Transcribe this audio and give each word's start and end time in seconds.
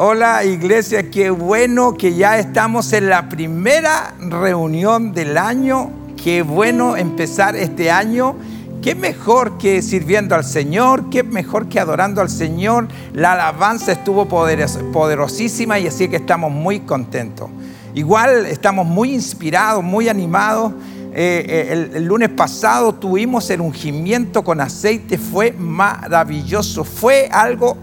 Hola 0.00 0.44
iglesia, 0.44 1.10
qué 1.10 1.28
bueno 1.28 1.94
que 1.94 2.14
ya 2.14 2.38
estamos 2.38 2.92
en 2.92 3.08
la 3.08 3.28
primera 3.28 4.14
reunión 4.20 5.12
del 5.12 5.36
año. 5.36 5.90
Qué 6.22 6.42
bueno 6.42 6.96
empezar 6.96 7.56
este 7.56 7.90
año. 7.90 8.36
Qué 8.80 8.94
mejor 8.94 9.58
que 9.58 9.82
sirviendo 9.82 10.36
al 10.36 10.44
Señor, 10.44 11.10
qué 11.10 11.24
mejor 11.24 11.68
que 11.68 11.80
adorando 11.80 12.20
al 12.20 12.30
Señor. 12.30 12.86
La 13.12 13.32
alabanza 13.32 13.90
estuvo 13.90 14.28
poderosísima 14.28 15.80
y 15.80 15.88
así 15.88 16.06
que 16.06 16.14
estamos 16.14 16.52
muy 16.52 16.78
contentos. 16.78 17.50
Igual 17.92 18.46
estamos 18.46 18.86
muy 18.86 19.12
inspirados, 19.12 19.82
muy 19.82 20.08
animados. 20.08 20.74
Eh, 21.12 21.44
eh, 21.48 21.68
el, 21.72 21.96
el, 21.96 22.04
lunes 22.04 22.28
pasado 22.28 22.94
tuvimos 22.94 23.50
el 23.50 23.60
ungimiento 23.60 24.44
con 24.44 24.60
aceite, 24.60 25.18
fue 25.18 25.50
maravilloso, 25.50 26.84
fue 26.84 27.28
algo 27.32 27.78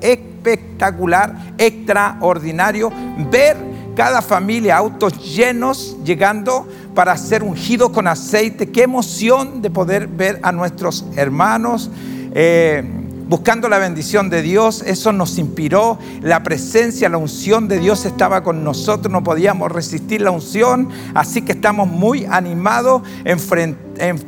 espectacular, 0.46 1.54
extraordinario, 1.58 2.92
ver 3.32 3.58
cada 3.96 4.22
familia, 4.22 4.78
autos 4.78 5.36
llenos 5.36 5.98
llegando 6.04 6.68
para 6.94 7.18
ser 7.18 7.44
ungidos 7.44 7.90
con 7.92 8.08
aceite. 8.08 8.70
Qué 8.70 8.84
emoción 8.84 9.62
de 9.62 9.70
poder 9.70 10.08
ver 10.08 10.40
a 10.44 10.52
nuestros 10.52 11.06
hermanos. 11.16 11.90
Eh, 12.34 12.84
buscando 13.28 13.70
la 13.70 13.80
bendición 13.80 14.30
de 14.30 14.42
Dios, 14.42 14.84
eso 14.86 15.12
nos 15.12 15.38
inspiró, 15.38 15.98
la 16.22 16.44
presencia, 16.44 17.10
la 17.10 17.18
unción 17.18 17.68
de 17.68 17.80
Dios 17.80 18.06
estaba 18.06 18.44
con 18.44 18.64
nosotros, 18.64 19.12
no 19.12 19.24
podíamos 19.24 19.72
resistir 19.72 20.22
la 20.22 20.32
unción, 20.32 20.90
así 21.14 21.42
que 21.42 21.54
estamos 21.54 21.88
muy 21.88 22.26
animados 22.26 23.02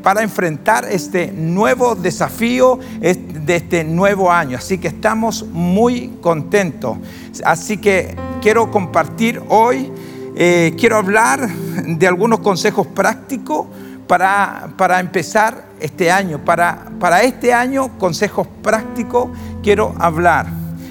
para 0.01 0.23
enfrentar 0.23 0.85
este 0.89 1.31
nuevo 1.31 1.95
desafío 1.95 2.79
de 2.99 3.55
este 3.55 3.83
nuevo 3.83 4.31
año, 4.31 4.57
así 4.57 4.77
que 4.77 4.87
estamos 4.87 5.45
muy 5.51 6.17
contentos. 6.21 6.97
Así 7.43 7.77
que 7.77 8.15
quiero 8.41 8.71
compartir 8.71 9.41
hoy, 9.49 9.91
eh, 10.35 10.73
quiero 10.77 10.97
hablar 10.97 11.47
de 11.49 12.07
algunos 12.07 12.39
consejos 12.39 12.87
prácticos 12.87 13.67
para, 14.07 14.69
para 14.77 14.99
empezar 14.99 15.65
este 15.79 16.11
año. 16.11 16.43
Para, 16.43 16.85
para 16.99 17.23
este 17.23 17.53
año, 17.53 17.97
consejos 17.97 18.47
prácticos, 18.61 19.29
quiero 19.61 19.95
hablar. 19.99 20.47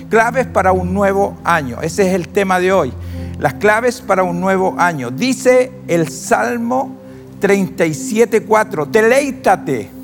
Claves 0.08 0.47
para 0.47 0.73
un 0.73 0.95
nuevo 0.95 1.36
año. 1.45 1.81
Ese 1.83 2.08
es 2.08 2.14
el 2.14 2.28
tema 2.28 2.61
de 2.61 2.73
hoy. 2.73 2.92
Las 3.39 3.55
claves 3.55 4.00
para 4.00 4.23
un 4.23 4.41
nuevo 4.41 4.75
año. 4.78 5.11
Dice 5.11 5.73
el 5.89 6.08
Salmo 6.08 6.97
37.4, 7.41 8.86
deleítate 8.86 9.97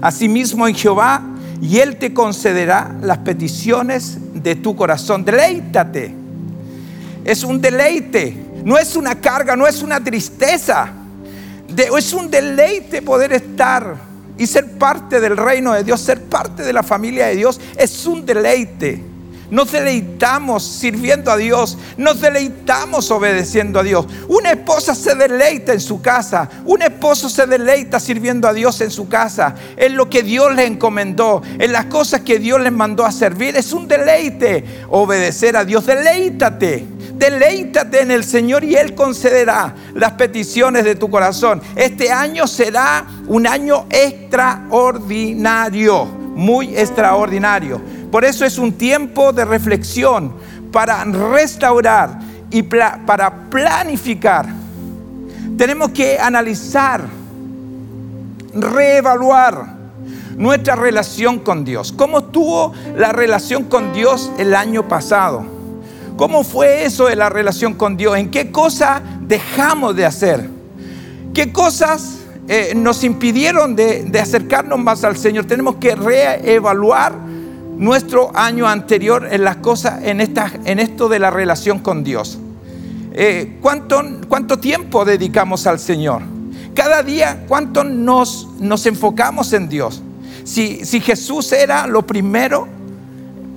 asimismo 0.00 0.66
en 0.66 0.74
Jehová 0.74 1.22
y 1.60 1.78
Él 1.78 1.96
te 1.96 2.12
concederá 2.12 2.94
las 3.00 3.18
peticiones 3.18 4.18
de 4.34 4.56
tu 4.56 4.76
corazón. 4.76 5.24
Deleítate. 5.24 6.14
Es 7.24 7.42
un 7.42 7.60
deleite, 7.60 8.36
no 8.64 8.78
es 8.78 8.96
una 8.96 9.16
carga, 9.16 9.56
no 9.56 9.66
es 9.66 9.82
una 9.82 10.02
tristeza 10.02 10.92
es 11.78 12.12
un 12.12 12.30
deleite 12.30 13.02
poder 13.02 13.32
estar 13.32 13.96
y 14.36 14.46
ser 14.46 14.78
parte 14.78 15.20
del 15.20 15.36
reino 15.36 15.72
de 15.72 15.84
Dios, 15.84 16.00
ser 16.00 16.22
parte 16.22 16.62
de 16.62 16.72
la 16.72 16.82
familia 16.82 17.26
de 17.26 17.36
Dios. 17.36 17.60
Es 17.76 18.06
un 18.06 18.24
deleite. 18.24 19.02
Nos 19.50 19.72
deleitamos 19.72 20.62
sirviendo 20.62 21.30
a 21.30 21.36
Dios, 21.38 21.78
nos 21.96 22.20
deleitamos 22.20 23.10
obedeciendo 23.10 23.80
a 23.80 23.82
Dios. 23.82 24.06
Una 24.28 24.50
esposa 24.50 24.94
se 24.94 25.14
deleita 25.14 25.72
en 25.72 25.80
su 25.80 26.02
casa, 26.02 26.50
un 26.66 26.82
esposo 26.82 27.30
se 27.30 27.46
deleita 27.46 27.98
sirviendo 27.98 28.46
a 28.46 28.52
Dios 28.52 28.78
en 28.82 28.90
su 28.90 29.08
casa, 29.08 29.54
en 29.78 29.96
lo 29.96 30.10
que 30.10 30.22
Dios 30.22 30.54
le 30.54 30.66
encomendó, 30.66 31.40
en 31.58 31.72
las 31.72 31.86
cosas 31.86 32.20
que 32.20 32.38
Dios 32.38 32.60
les 32.60 32.72
mandó 32.72 33.06
a 33.06 33.12
servir. 33.12 33.56
Es 33.56 33.72
un 33.72 33.88
deleite 33.88 34.64
obedecer 34.90 35.56
a 35.56 35.64
Dios. 35.64 35.86
Deleítate. 35.86 36.97
Deleítate 37.18 38.02
en 38.02 38.12
el 38.12 38.22
Señor 38.22 38.62
y 38.62 38.76
Él 38.76 38.94
concederá 38.94 39.74
las 39.94 40.12
peticiones 40.12 40.84
de 40.84 40.94
tu 40.94 41.10
corazón. 41.10 41.60
Este 41.74 42.12
año 42.12 42.46
será 42.46 43.04
un 43.26 43.46
año 43.46 43.86
extraordinario, 43.90 46.04
muy 46.04 46.76
extraordinario. 46.76 47.80
Por 48.12 48.24
eso 48.24 48.44
es 48.44 48.56
un 48.56 48.72
tiempo 48.72 49.32
de 49.32 49.44
reflexión 49.44 50.34
para 50.70 51.02
restaurar 51.04 52.20
y 52.50 52.62
para 52.62 53.34
planificar. 53.50 54.46
Tenemos 55.56 55.90
que 55.90 56.20
analizar, 56.20 57.04
reevaluar 58.54 59.76
nuestra 60.36 60.76
relación 60.76 61.40
con 61.40 61.64
Dios. 61.64 61.92
¿Cómo 61.92 62.22
tuvo 62.24 62.72
la 62.96 63.10
relación 63.10 63.64
con 63.64 63.92
Dios 63.92 64.30
el 64.38 64.54
año 64.54 64.86
pasado? 64.86 65.57
¿Cómo 66.18 66.42
fue 66.42 66.84
eso 66.84 67.06
de 67.06 67.14
la 67.14 67.28
relación 67.28 67.74
con 67.74 67.96
Dios? 67.96 68.16
¿En 68.16 68.32
qué 68.32 68.50
cosa 68.50 69.00
dejamos 69.20 69.94
de 69.94 70.04
hacer? 70.04 70.50
¿Qué 71.32 71.52
cosas 71.52 72.16
eh, 72.48 72.72
nos 72.74 73.04
impidieron 73.04 73.76
de, 73.76 74.10
acercarnos 74.20 74.80
más 74.80 75.04
al 75.04 75.16
Señor? 75.16 75.44
Tenemos 75.44 75.76
que 75.76 75.94
reevaluar 75.94 77.14
nuestro 77.14 78.32
año 78.34 78.66
anterior 78.66 79.28
en 79.30 79.44
las 79.44 79.58
cosas, 79.58 80.00
en, 80.02 80.20
esto 80.20 81.08
de 81.08 81.20
la 81.20 81.30
relación 81.30 81.78
con 81.78 82.02
Dios. 82.02 82.40
Eh, 83.12 83.56
¿cuánto, 83.62 84.02
¿Cuánto 84.28 84.58
tiempo 84.58 85.04
dedicamos 85.04 85.68
al 85.68 85.78
Señor? 85.78 86.22
Cada 86.74 87.04
día, 87.04 87.44
¿cuánto 87.46 87.84
nos, 87.84 88.48
nos 88.58 88.86
enfocamos 88.86 89.52
en 89.52 89.68
Dios? 89.68 90.02
Si, 90.42 90.84
si 90.84 91.00
Jesús 91.00 91.52
era 91.52 91.86
lo 91.86 92.04
primero, 92.04 92.66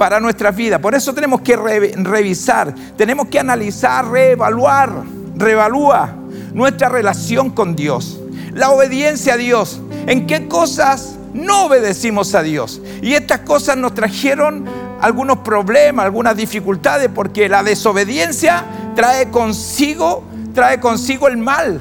para 0.02 0.20
nuestras 0.20 0.56
vidas. 0.56 0.80
Por 0.80 0.96
eso 0.96 1.14
tenemos 1.14 1.42
que 1.42 1.56
revisar, 1.56 2.74
tenemos 2.98 3.28
que 3.28 3.38
analizar, 3.38 4.10
reevaluar, 4.10 5.04
reevalúa 5.36 6.16
nuestra 6.56 6.90
relación 6.90 7.52
con 7.52 7.76
Dios, 7.76 8.20
la 8.52 8.72
obediencia 8.72 9.36
a 9.36 9.38
Dios, 9.38 9.80
en 10.08 10.26
qué 10.26 10.48
cosas 10.48 11.18
no 11.36 11.66
obedecimos 11.66 12.34
a 12.34 12.42
Dios. 12.42 12.82
Y 13.04 13.14
estas 13.14 13.42
cosas 13.42 13.78
nos 13.78 13.94
trajeron 13.94 14.66
algunos 15.02 15.38
problemas, 15.38 16.04
algunas 16.04 16.36
dificultades, 16.36 17.08
porque 17.14 17.48
la 17.48 17.62
desobediencia 17.62 18.66
trae 18.96 19.30
consigo, 19.30 20.24
trae 20.56 20.80
consigo 20.80 21.28
el 21.28 21.38
mal. 21.38 21.80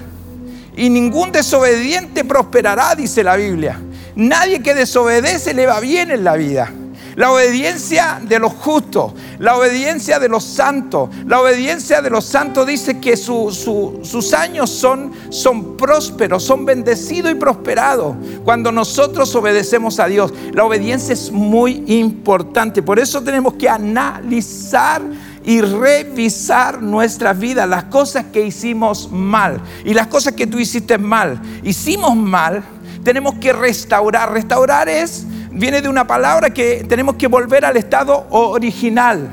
Y 0.76 0.90
ningún 0.90 1.32
desobediente 1.32 2.24
prosperará, 2.24 2.94
dice 2.94 3.24
la 3.24 3.36
Biblia. 3.36 3.80
Nadie 4.14 4.62
que 4.62 4.74
desobedece 4.74 5.54
le 5.54 5.66
va 5.66 5.80
bien 5.80 6.10
en 6.10 6.22
la 6.22 6.36
vida. 6.36 6.70
La 7.16 7.32
obediencia 7.32 8.20
de 8.22 8.38
los 8.38 8.52
justos, 8.52 9.12
la 9.38 9.56
obediencia 9.56 10.18
de 10.18 10.28
los 10.28 10.44
santos. 10.44 11.10
La 11.26 11.40
obediencia 11.40 12.00
de 12.02 12.10
los 12.10 12.24
santos 12.24 12.66
dice 12.66 13.00
que 13.00 13.16
sus 13.16 14.34
años 14.34 14.70
son, 14.70 15.12
son 15.30 15.76
prósperos, 15.76 16.42
son 16.42 16.64
bendecidos 16.64 17.32
y 17.32 17.34
prosperados 17.34 18.16
cuando 18.44 18.72
nosotros 18.72 19.34
obedecemos 19.34 19.98
a 20.00 20.06
Dios. 20.06 20.32
La 20.52 20.64
obediencia 20.64 21.12
es 21.12 21.30
muy 21.30 21.84
importante. 21.86 22.82
Por 22.82 22.98
eso 22.98 23.22
tenemos 23.22 23.54
que 23.54 23.68
analizar 23.68 25.02
y 25.44 25.60
revisar 25.60 26.82
nuestra 26.82 27.32
vida, 27.32 27.66
las 27.66 27.84
cosas 27.84 28.26
que 28.26 28.44
hicimos 28.44 29.10
mal 29.10 29.60
y 29.84 29.94
las 29.94 30.06
cosas 30.06 30.34
que 30.34 30.46
tú 30.46 30.58
hiciste 30.58 30.98
mal. 30.98 31.40
Hicimos 31.62 32.14
mal, 32.14 32.62
tenemos 33.02 33.34
que 33.34 33.52
restaurar. 33.52 34.32
Restaurar 34.32 34.88
es 34.88 35.24
viene 35.52 35.82
de 35.82 35.88
una 35.88 36.06
palabra 36.06 36.50
que 36.50 36.84
tenemos 36.88 37.16
que 37.16 37.26
volver 37.26 37.64
al 37.64 37.76
estado 37.76 38.26
original. 38.30 39.30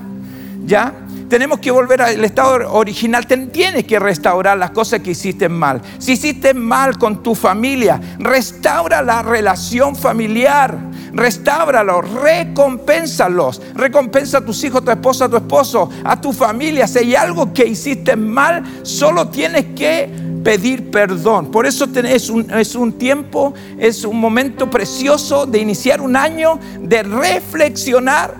¿Ya? 0.66 0.94
Tenemos 1.30 1.60
que 1.60 1.72
volver 1.72 2.02
al 2.02 2.24
estado 2.24 2.74
original. 2.74 3.26
Tienes 3.28 3.86
que 3.86 4.00
restaurar 4.00 4.58
las 4.58 4.72
cosas 4.72 5.02
que 5.02 5.12
hiciste 5.12 5.50
mal. 5.50 5.82
Si 5.98 6.14
hiciste 6.14 6.54
mal 6.54 6.98
con 6.98 7.22
tu 7.22 7.36
familia, 7.36 8.00
restaura 8.20 9.02
la 9.02 9.22
relación 9.22 9.96
familiar. 9.96 10.78
Restáuralos, 11.14 12.10
recompénsalos. 12.12 13.62
Recompensa 13.76 14.40
a 14.40 14.42
tus 14.46 14.64
hijos, 14.64 14.82
a 14.82 14.86
tu 14.86 14.92
esposa, 14.92 15.26
a 15.26 15.30
tu 15.30 15.38
esposo, 15.38 15.90
a 16.04 16.20
tu 16.20 16.32
familia. 16.32 16.88
Si 16.88 17.00
hay 17.00 17.16
algo 17.16 17.54
que 17.54 17.66
hiciste 17.66 18.16
mal, 18.16 18.64
solo 18.84 19.28
tienes 19.28 19.66
que 19.76 20.27
pedir 20.48 20.90
perdón. 20.92 21.52
Por 21.52 21.66
eso 21.66 21.90
es 21.94 22.30
un, 22.30 22.50
es 22.52 22.74
un 22.74 22.94
tiempo, 22.94 23.54
es 23.78 24.06
un 24.06 24.18
momento 24.18 24.70
precioso 24.70 25.46
de 25.46 25.60
iniciar 25.60 26.00
un 26.00 26.16
año, 26.16 26.58
de 26.80 27.04
reflexionar 27.04 28.34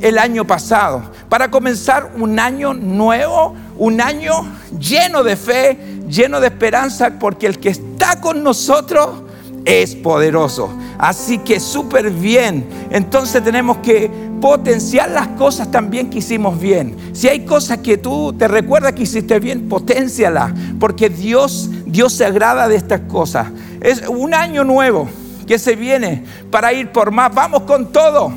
el 0.00 0.16
año 0.16 0.46
pasado, 0.46 1.02
para 1.28 1.50
comenzar 1.50 2.12
un 2.16 2.38
año 2.38 2.72
nuevo, 2.72 3.54
un 3.76 4.00
año 4.00 4.32
lleno 4.78 5.22
de 5.22 5.36
fe, 5.36 5.78
lleno 6.08 6.40
de 6.40 6.46
esperanza, 6.46 7.18
porque 7.20 7.46
el 7.46 7.58
que 7.58 7.68
está 7.68 8.22
con 8.22 8.42
nosotros 8.42 9.22
es 9.66 9.94
poderoso. 9.96 10.70
Así 10.96 11.36
que 11.36 11.60
súper 11.60 12.10
bien. 12.10 12.66
Entonces 12.90 13.44
tenemos 13.44 13.76
que 13.78 14.10
potenciar 14.40 15.10
las 15.10 15.28
cosas 15.28 15.70
también 15.70 16.10
que 16.10 16.18
hicimos 16.18 16.58
bien. 16.58 16.96
Si 17.12 17.28
hay 17.28 17.44
cosas 17.44 17.78
que 17.78 17.98
tú 17.98 18.32
te 18.32 18.48
recuerdas 18.48 18.92
que 18.92 19.02
hiciste 19.02 19.38
bien, 19.38 19.68
potenciala, 19.68 20.54
porque 20.78 21.10
Dios, 21.10 21.68
Dios 21.86 22.12
se 22.12 22.24
agrada 22.24 22.68
de 22.68 22.76
estas 22.76 23.02
cosas. 23.02 23.48
Es 23.80 24.02
un 24.08 24.34
año 24.34 24.64
nuevo 24.64 25.08
que 25.46 25.58
se 25.58 25.74
viene 25.74 26.24
para 26.50 26.72
ir 26.72 26.92
por 26.92 27.10
más. 27.10 27.34
Vamos 27.34 27.62
con 27.62 27.92
todo. 27.92 28.32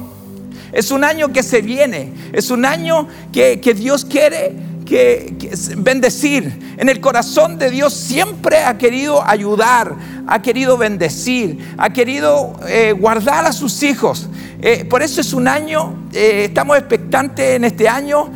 Es 0.72 0.90
un 0.90 1.04
año 1.04 1.32
que 1.32 1.44
se 1.44 1.62
viene. 1.62 2.12
Es 2.34 2.50
un 2.50 2.66
año 2.66 3.08
que, 3.32 3.58
Dios 3.76 4.04
quiere 4.04 4.54
que, 4.86 5.36
bendecir. 5.78 6.76
En 6.78 6.90
el 6.90 7.00
corazón 7.00 7.60
de 7.60 7.70
Dios 7.70 7.94
siempre 7.94 8.64
ha 8.64 8.78
querido 8.80 9.24
ayudar, 9.26 9.96
ha 10.26 10.42
querido 10.42 10.78
bendecir, 10.78 11.60
ha 11.78 11.92
querido 11.92 12.60
eh, 12.68 12.94
guardar 12.94 13.46
a 13.46 13.54
sus 13.54 13.84
hijos. 13.84 14.28
Eh, 14.66 14.86
por 14.86 15.04
eso 15.04 15.20
es 15.20 15.34
un 15.34 15.46
año, 15.50 16.08
eh, 16.14 16.46
estamos 16.46 16.78
expectantes 16.78 17.58
en 17.58 17.66
este 17.66 17.90
año. 17.90 18.32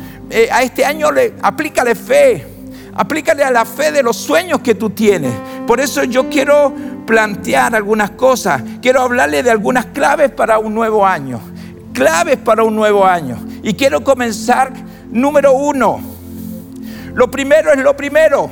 a 0.52 0.62
este 0.62 0.84
año 0.84 1.10
le, 1.10 1.32
aplícale 1.40 1.94
fe, 1.94 2.44
aplícale 2.94 3.42
a 3.42 3.50
la 3.50 3.64
fe 3.64 3.90
de 3.92 4.02
los 4.02 4.14
sueños 4.14 4.60
que 4.60 4.74
tú 4.74 4.90
tienes. 4.90 5.32
Por 5.66 5.80
eso 5.80 6.04
yo 6.04 6.28
quiero 6.28 6.74
plantear 7.06 7.74
algunas 7.74 8.10
cosas, 8.10 8.62
quiero 8.82 9.00
hablarle 9.00 9.42
de 9.42 9.50
algunas 9.50 9.86
claves 9.86 10.30
para 10.30 10.58
un 10.58 10.74
nuevo 10.74 11.06
año. 11.06 11.40
Claves 11.94 12.36
para 12.36 12.62
un 12.62 12.76
nuevo 12.76 13.06
año. 13.06 13.38
Y 13.62 13.72
quiero 13.72 14.04
comenzar, 14.04 14.70
número 15.10 15.54
uno. 15.54 15.98
Lo 17.14 17.30
primero 17.30 17.72
es 17.72 17.78
lo 17.78 17.96
primero. 17.96 18.50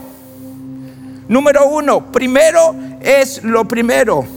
Número 1.28 1.66
uno, 1.66 2.10
primero 2.10 2.74
es 3.02 3.44
lo 3.44 3.68
primero. 3.68 4.35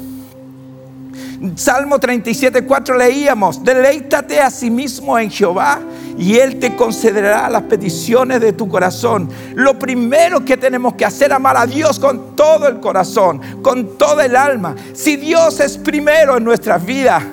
Salmo 1.56 2.00
37, 2.00 2.66
4 2.66 2.98
leíamos, 2.98 3.64
deleítate 3.64 4.42
a 4.42 4.52
sí 4.52 4.70
mismo 4.70 5.18
en 5.18 5.32
Jehová 5.32 5.80
y 6.18 6.38
Él 6.38 6.60
te 6.60 6.76
concederá 6.76 7.50
las 7.50 7.64
peticiones 7.64 8.42
de 8.42 8.52
tu 8.52 8.68
corazón. 8.68 9.30
Lo 9.56 9.80
primero 9.80 10.44
que 10.44 10.58
tenemos 10.58 10.96
que 10.96 11.06
hacer 11.06 11.32
amar 11.32 11.56
a 11.56 11.66
Dios 11.66 11.98
con 11.98 12.36
todo 12.36 12.68
el 12.68 12.82
corazón, 12.82 13.40
con 13.62 13.98
toda 13.98 14.26
el 14.26 14.36
alma. 14.36 14.76
Si 14.94 15.16
Dios 15.16 15.62
es 15.62 15.78
primero 15.78 16.36
en 16.36 16.44
nuestras 16.44 16.86
vidas, 16.86 17.24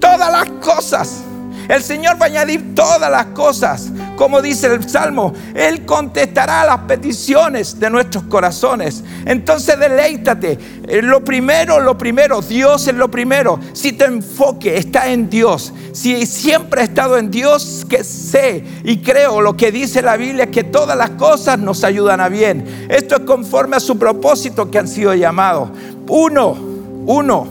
todas 0.00 0.32
las 0.32 0.48
cosas 0.64 1.24
el 1.68 1.82
Señor 1.82 2.16
va 2.20 2.26
a 2.26 2.28
añadir 2.28 2.74
todas 2.74 3.10
las 3.10 3.26
cosas, 3.26 3.90
como 4.16 4.40
dice 4.40 4.68
el 4.68 4.88
Salmo. 4.88 5.34
Él 5.54 5.84
contestará 5.84 6.64
las 6.64 6.78
peticiones 6.80 7.78
de 7.78 7.90
nuestros 7.90 8.24
corazones. 8.24 9.04
Entonces 9.26 9.78
deleítate. 9.78 10.58
Eh, 10.88 11.02
lo 11.02 11.22
primero, 11.22 11.78
lo 11.78 11.98
primero, 11.98 12.40
Dios 12.40 12.88
es 12.88 12.94
lo 12.94 13.10
primero. 13.10 13.60
Si 13.74 13.92
tu 13.92 14.04
enfoque 14.04 14.78
está 14.78 15.08
en 15.08 15.28
Dios, 15.28 15.74
si 15.92 16.24
siempre 16.24 16.80
ha 16.80 16.84
estado 16.84 17.18
en 17.18 17.30
Dios, 17.30 17.84
que 17.88 18.02
sé 18.02 18.64
y 18.84 18.98
creo 18.98 19.42
lo 19.42 19.54
que 19.54 19.70
dice 19.70 20.00
la 20.00 20.16
Biblia, 20.16 20.50
que 20.50 20.64
todas 20.64 20.96
las 20.96 21.10
cosas 21.10 21.58
nos 21.58 21.84
ayudan 21.84 22.20
a 22.20 22.30
bien. 22.30 22.86
Esto 22.88 23.16
es 23.16 23.20
conforme 23.22 23.76
a 23.76 23.80
su 23.80 23.98
propósito 23.98 24.70
que 24.70 24.78
han 24.78 24.88
sido 24.88 25.12
llamados. 25.14 25.68
Uno, 26.08 26.56
uno, 27.04 27.46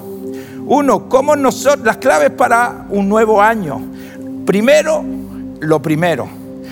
uno, 0.66 1.08
como 1.08 1.36
nosotros, 1.36 1.86
las 1.86 1.98
claves 1.98 2.32
para 2.32 2.88
un 2.90 3.08
nuevo 3.08 3.42
año. 3.42 3.97
Primero, 4.48 5.04
lo 5.60 5.82
primero. 5.82 6.26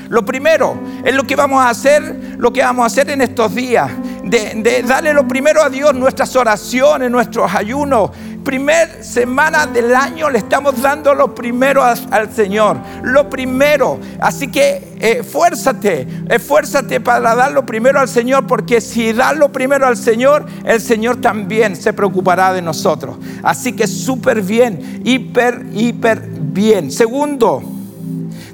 Lo 0.07 0.23
primero 0.23 0.77
es 1.03 1.13
lo 1.13 1.23
que 1.23 1.35
vamos 1.35 1.61
a 1.61 1.69
hacer, 1.69 2.37
lo 2.37 2.53
que 2.53 2.61
vamos 2.61 2.83
a 2.83 2.85
hacer 2.85 3.09
en 3.09 3.21
estos 3.21 3.53
días, 3.53 3.91
de, 4.23 4.81
darle 4.87 5.13
lo 5.13 5.27
primero 5.27 5.61
a 5.61 5.69
Dios, 5.69 5.93
nuestras 5.93 6.33
oraciones, 6.37 7.11
nuestros 7.11 7.53
ayunos. 7.53 8.11
Primer 8.45 9.03
semana 9.03 9.65
del 9.65 9.95
año 9.95 10.29
le 10.29 10.37
estamos 10.37 10.79
dando 10.79 11.15
lo 11.15 11.33
primero 11.33 11.83
al 11.83 12.31
Señor, 12.31 12.77
lo 13.01 13.27
primero. 13.27 13.99
Así 14.21 14.49
que 14.49 14.95
esfuérzate, 14.99 16.07
esfuérzate 16.29 17.01
para 17.01 17.33
dar 17.33 17.51
lo 17.53 17.65
primero 17.65 17.99
al 17.99 18.07
Señor, 18.07 18.45
porque 18.45 18.81
si 18.81 19.13
das 19.13 19.35
lo 19.35 19.51
primero 19.51 19.87
al 19.87 19.97
Señor, 19.97 20.45
el 20.63 20.79
Señor 20.79 21.21
también 21.21 21.75
se 21.75 21.91
preocupará 21.91 22.53
de 22.53 22.61
nosotros. 22.61 23.17
Así 23.41 23.73
que 23.73 23.87
súper 23.87 24.43
bien, 24.43 25.01
hiper, 25.03 25.65
hiper 25.73 26.21
bien. 26.21 26.91
Segundo, 26.91 27.63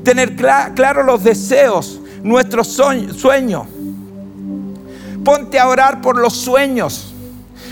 tener 0.05 0.37
claro 0.37 1.03
los 1.03 1.21
deseos, 1.21 1.99
nuestros 2.23 2.69
sueños. 2.69 3.67
Ponte 5.25 5.59
a 5.59 5.67
orar 5.67 5.99
por 5.99 6.17
los 6.17 6.33
sueños. 6.33 7.13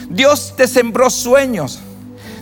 Dios 0.09 0.53
te 0.57 0.67
sembró 0.67 1.09
sueños. 1.09 1.83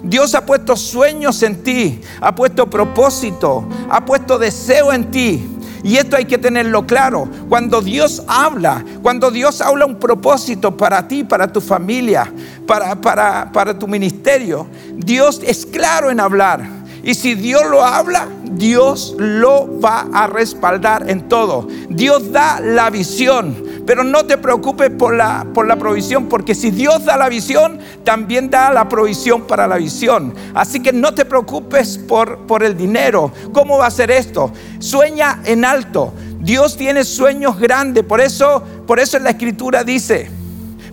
Dios 0.04 0.36
ha 0.36 0.46
puesto 0.46 0.76
sueños 0.76 1.42
en 1.44 1.64
ti, 1.64 2.02
ha 2.22 2.34
puesto 2.36 2.70
propósito, 2.70 3.68
ha 3.90 4.06
puesto 4.06 4.38
deseo 4.38 4.94
en 4.94 5.12
ti. 5.12 5.54
Y 5.84 5.98
esto 5.98 6.18
hay 6.18 6.26
que 6.26 6.38
tenerlo 6.38 6.86
claro. 6.86 7.30
Cuando 7.48 7.82
Dios 7.82 8.24
habla, 8.28 8.84
cuando 9.02 9.32
Dios 9.32 9.62
habla 9.62 9.86
un 9.86 10.00
propósito 10.00 10.76
para 10.76 11.08
ti, 11.08 11.24
para 11.24 11.52
tu 11.52 11.62
familia, 11.62 12.32
para, 12.66 12.96
para, 13.00 13.52
para 13.52 13.78
tu 13.78 13.88
ministerio, 13.88 14.68
Dios 14.96 15.42
es 15.46 15.66
claro 15.66 16.10
en 16.10 16.20
hablar. 16.20 16.77
Y 17.08 17.14
si 17.14 17.36
Dios 17.36 17.62
lo 17.66 17.86
habla, 17.86 18.28
Dios 18.44 19.16
lo 19.18 19.80
va 19.80 20.10
a 20.12 20.28
respaldar 20.28 21.10
en 21.10 21.30
todo. 21.30 21.66
Dios 21.88 22.34
da 22.34 22.60
la 22.60 22.90
visión, 22.90 23.64
pero 23.86 24.04
no 24.04 24.26
te 24.26 24.38
preocupes 24.38 24.90
por 24.90 25.16
la, 25.16 25.48
por 25.54 25.68
la 25.68 25.78
provisión, 25.78 26.28
porque 26.28 26.54
si 26.54 26.70
Dios 26.70 27.06
da 27.06 27.16
la 27.16 27.30
visión, 27.30 27.80
también 28.04 28.50
da 28.50 28.74
la 28.74 28.90
provisión 28.90 29.48
para 29.48 29.68
la 29.68 29.78
visión. 29.78 30.36
Así 30.54 30.82
que 30.82 30.92
no 30.92 31.14
te 31.14 31.24
preocupes 31.24 31.98
por, 31.98 32.40
por 32.40 32.62
el 32.62 32.76
dinero. 32.76 33.32
¿Cómo 33.54 33.78
va 33.78 33.86
a 33.86 33.92
ser 33.92 34.12
esto? 34.12 34.52
Sueña 34.80 35.40
en 35.46 35.64
alto. 35.64 36.14
Dios 36.42 36.76
tiene 36.76 37.06
sueños 37.06 37.58
grandes, 37.58 38.04
por 38.04 38.20
eso, 38.20 38.62
por 38.86 39.00
eso 39.00 39.18
la 39.20 39.30
escritura 39.30 39.86
dice, 39.86 40.30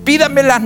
pídanme 0.05 0.45
las 0.45 0.63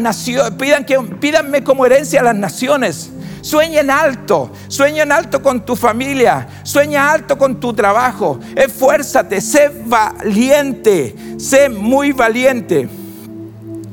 pídanme 0.59 1.65
como 1.65 1.87
herencia 1.87 2.21
a 2.21 2.25
las 2.25 2.37
naciones. 2.37 3.12
Sueña 3.40 3.81
en 3.81 3.90
alto, 3.90 4.50
sueña 4.69 5.02
en 5.02 5.12
alto 5.12 5.43
con 5.43 5.64
tu 5.64 5.76
familia, 5.76 6.49
sueña 6.62 7.12
alto 7.12 7.38
con 7.38 7.61
tu 7.61 7.73
trabajo. 7.73 8.38
Esfuérzate, 8.56 9.40
sé 9.40 9.70
valiente, 9.87 11.14
sé 11.38 11.69
muy 11.69 12.12
valiente, 12.12 12.88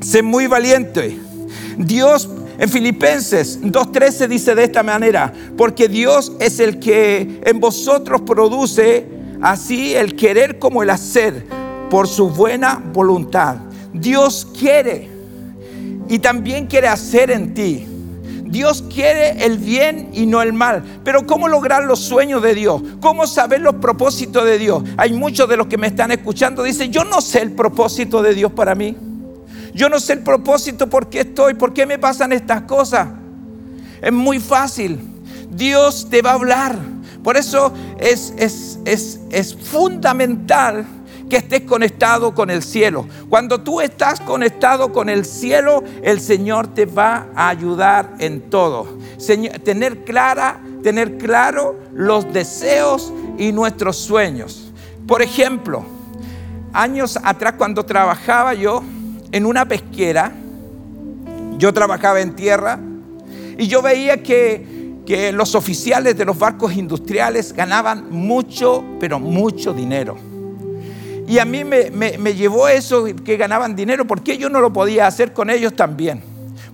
sé 0.00 0.22
muy 0.22 0.46
valiente. 0.46 1.18
Dios 1.78 2.28
en 2.58 2.68
Filipenses 2.68 3.60
2.13 3.62 4.28
dice 4.28 4.54
de 4.54 4.64
esta 4.64 4.82
manera, 4.82 5.32
porque 5.56 5.88
Dios 5.88 6.32
es 6.40 6.58
el 6.58 6.78
que 6.78 7.40
en 7.44 7.60
vosotros 7.60 8.22
produce 8.22 9.06
así 9.42 9.94
el 9.94 10.16
querer 10.16 10.58
como 10.58 10.82
el 10.82 10.90
hacer 10.90 11.46
por 11.90 12.08
su 12.08 12.30
buena 12.30 12.82
voluntad. 12.92 13.56
Dios 13.92 14.46
quiere 14.58 15.08
y 16.08 16.18
también 16.18 16.66
quiere 16.66 16.88
hacer 16.88 17.30
en 17.30 17.54
ti. 17.54 17.86
Dios 18.48 18.84
quiere 18.92 19.44
el 19.44 19.58
bien 19.58 20.10
y 20.12 20.26
no 20.26 20.42
el 20.42 20.52
mal. 20.52 20.82
Pero 21.04 21.26
¿cómo 21.26 21.48
lograr 21.48 21.84
los 21.84 22.00
sueños 22.00 22.42
de 22.42 22.54
Dios? 22.54 22.82
¿Cómo 23.00 23.26
saber 23.26 23.60
los 23.60 23.76
propósitos 23.76 24.44
de 24.44 24.58
Dios? 24.58 24.82
Hay 24.96 25.12
muchos 25.12 25.48
de 25.48 25.56
los 25.56 25.66
que 25.66 25.78
me 25.78 25.88
están 25.88 26.12
escuchando 26.12 26.62
dicen, 26.62 26.92
yo 26.92 27.04
no 27.04 27.20
sé 27.20 27.42
el 27.42 27.52
propósito 27.52 28.22
de 28.22 28.34
Dios 28.34 28.52
para 28.52 28.74
mí. 28.74 28.96
Yo 29.74 29.88
no 29.88 30.00
sé 30.00 30.14
el 30.14 30.20
propósito 30.20 30.86
por 30.88 31.08
qué 31.10 31.20
estoy, 31.20 31.54
por 31.54 31.72
qué 31.74 31.84
me 31.86 31.98
pasan 31.98 32.32
estas 32.32 32.62
cosas. 32.62 33.08
Es 34.00 34.12
muy 34.12 34.38
fácil. 34.38 34.98
Dios 35.50 36.08
te 36.08 36.22
va 36.22 36.30
a 36.30 36.34
hablar. 36.34 36.78
Por 37.22 37.36
eso 37.36 37.72
es, 37.98 38.32
es, 38.38 38.78
es, 38.84 39.20
es 39.30 39.54
fundamental 39.54 40.86
que 41.28 41.36
estés 41.36 41.62
conectado 41.62 42.34
con 42.34 42.50
el 42.50 42.62
cielo. 42.62 43.06
Cuando 43.28 43.60
tú 43.60 43.80
estás 43.80 44.20
conectado 44.20 44.92
con 44.92 45.08
el 45.08 45.24
cielo, 45.24 45.82
el 46.02 46.20
Señor 46.20 46.68
te 46.68 46.86
va 46.86 47.28
a 47.34 47.48
ayudar 47.48 48.14
en 48.18 48.42
todo. 48.50 48.98
tener 49.64 50.04
clara, 50.04 50.60
tener 50.82 51.18
claro 51.18 51.76
los 51.92 52.32
deseos 52.32 53.12
y 53.38 53.52
nuestros 53.52 53.96
sueños. 53.96 54.72
Por 55.06 55.22
ejemplo, 55.22 55.84
años 56.72 57.18
atrás 57.22 57.54
cuando 57.56 57.84
trabajaba 57.84 58.54
yo 58.54 58.82
en 59.32 59.46
una 59.46 59.66
pesquera, 59.66 60.32
yo 61.58 61.72
trabajaba 61.72 62.20
en 62.20 62.36
tierra 62.36 62.78
y 63.58 63.66
yo 63.66 63.82
veía 63.82 64.22
que, 64.22 64.94
que 65.06 65.32
los 65.32 65.54
oficiales 65.54 66.16
de 66.16 66.24
los 66.24 66.38
barcos 66.38 66.74
industriales 66.74 67.52
ganaban 67.52 68.10
mucho, 68.10 68.84
pero 69.00 69.18
mucho 69.18 69.72
dinero. 69.72 70.25
Y 71.26 71.38
a 71.38 71.44
mí 71.44 71.64
me, 71.64 72.34
llevó 72.34 72.68
eso 72.68 73.04
que 73.24 73.36
ganaban 73.36 73.74
dinero. 73.74 74.06
¿Por 74.06 74.22
qué 74.22 74.38
yo 74.38 74.48
no 74.48 74.60
lo 74.60 74.72
podía 74.72 75.06
hacer 75.06 75.32
con 75.32 75.50
ellos 75.50 75.74
también? 75.74 76.22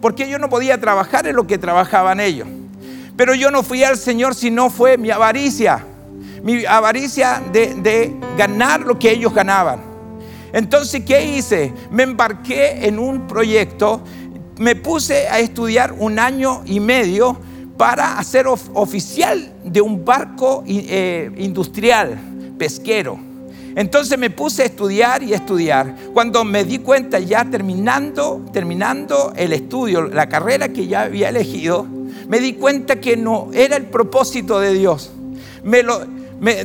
¿Por 0.00 0.14
qué 0.14 0.28
yo 0.28 0.38
no 0.38 0.48
podía 0.48 0.78
trabajar 0.80 1.26
en 1.26 1.36
lo 1.36 1.46
que 1.46 1.58
trabajaban 1.58 2.20
ellos? 2.20 2.48
Pero 3.16 3.34
yo 3.34 3.50
no 3.50 3.62
fui 3.62 3.82
al 3.84 3.96
Señor 3.96 4.34
si 4.34 4.50
no 4.50 4.68
fue 4.68 4.98
mi 4.98 5.10
avaricia. 5.10 5.84
Mi 6.42 6.66
avaricia 6.66 7.42
de, 7.52 7.74
de 7.76 8.14
ganar 8.36 8.80
lo 8.80 8.98
que 8.98 9.10
ellos 9.10 9.32
ganaban. 9.32 9.80
Entonces, 10.52 11.02
¿qué 11.04 11.24
hice? 11.24 11.72
Me 11.90 12.02
embarqué 12.02 12.86
en 12.86 12.98
un 12.98 13.26
proyecto, 13.26 14.02
me 14.58 14.76
puse 14.76 15.28
a 15.28 15.38
estudiar 15.38 15.94
un 15.98 16.18
año 16.18 16.62
y 16.66 16.78
medio 16.78 17.38
para 17.78 18.18
hacer 18.18 18.46
oficial 18.46 19.52
de 19.64 19.80
un 19.80 20.04
barco 20.04 20.62
eh, 20.66 21.30
industrial, 21.38 22.18
pesquero. 22.58 23.31
Entonces 23.74 24.18
me 24.18 24.30
puse 24.30 24.62
a 24.62 24.66
estudiar 24.66 25.22
y 25.22 25.32
a 25.32 25.36
estudiar. 25.36 25.96
Cuando 26.12 26.44
me 26.44 26.64
di 26.64 26.78
cuenta 26.78 27.18
ya 27.18 27.44
terminando, 27.44 28.44
terminando 28.52 29.32
el 29.36 29.52
estudio, 29.52 30.02
la 30.02 30.28
carrera 30.28 30.68
que 30.68 30.86
ya 30.86 31.02
había 31.02 31.30
elegido, 31.30 31.86
me 32.28 32.40
di 32.40 32.54
cuenta 32.54 33.00
que 33.00 33.16
no 33.16 33.50
era 33.52 33.76
el 33.76 33.86
propósito 33.86 34.60
de 34.60 34.74
Dios. 34.74 35.10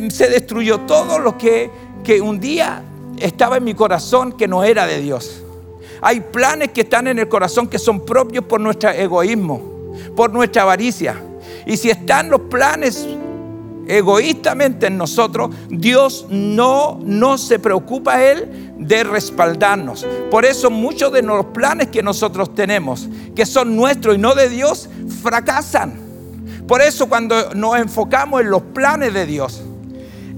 se 0.10 0.30
destruyó 0.30 0.82
todo 0.82 1.20
lo 1.20 1.38
que, 1.38 1.70
que 2.04 2.22
un 2.22 2.40
día 2.40 2.84
estaba 3.20 3.58
en 3.58 3.64
mi 3.64 3.74
corazón 3.74 4.34
que 4.34 4.48
no 4.48 4.64
era 4.64 4.86
de 4.86 5.02
Dios. 5.02 5.44
Hay 6.02 6.22
planes 6.22 6.72
que 6.72 6.82
están 6.82 7.08
en 7.08 7.20
el 7.20 7.28
corazón 7.28 7.68
que 7.68 7.80
son 7.80 8.06
propios 8.06 8.46
por 8.46 8.60
nuestro 8.60 8.92
egoísmo, 8.92 9.94
por 10.16 10.32
nuestra 10.32 10.62
avaricia. 10.64 11.22
Y 11.66 11.76
si 11.78 11.90
están 11.90 12.30
los 12.30 12.42
planes 12.42 13.08
egoístamente 13.88 14.88
en 14.88 14.98
nosotros, 14.98 15.50
Dios 15.70 16.28
no, 16.30 17.00
no 17.04 17.38
se 17.38 17.60
preocupa 17.60 18.24
Él 18.24 18.74
de 18.78 19.04
respaldarnos. 19.04 20.06
Por 20.30 20.46
eso 20.46 20.70
muchos 20.70 21.12
de 21.12 21.22
los 21.22 21.46
planes 21.48 21.88
que 21.88 22.04
nosotros 22.04 22.54
tenemos, 22.54 23.08
que 23.36 23.46
son 23.46 23.76
nuestros 23.76 24.16
y 24.16 24.20
no 24.20 24.36
de 24.36 24.50
Dios, 24.50 24.90
fracasan. 25.22 25.94
Por 26.68 26.82
eso 26.82 27.08
cuando 27.08 27.54
nos 27.54 27.78
enfocamos 27.78 28.42
en 28.42 28.50
los 28.50 28.62
planes 28.62 29.14
de 29.14 29.26
Dios, 29.26 29.64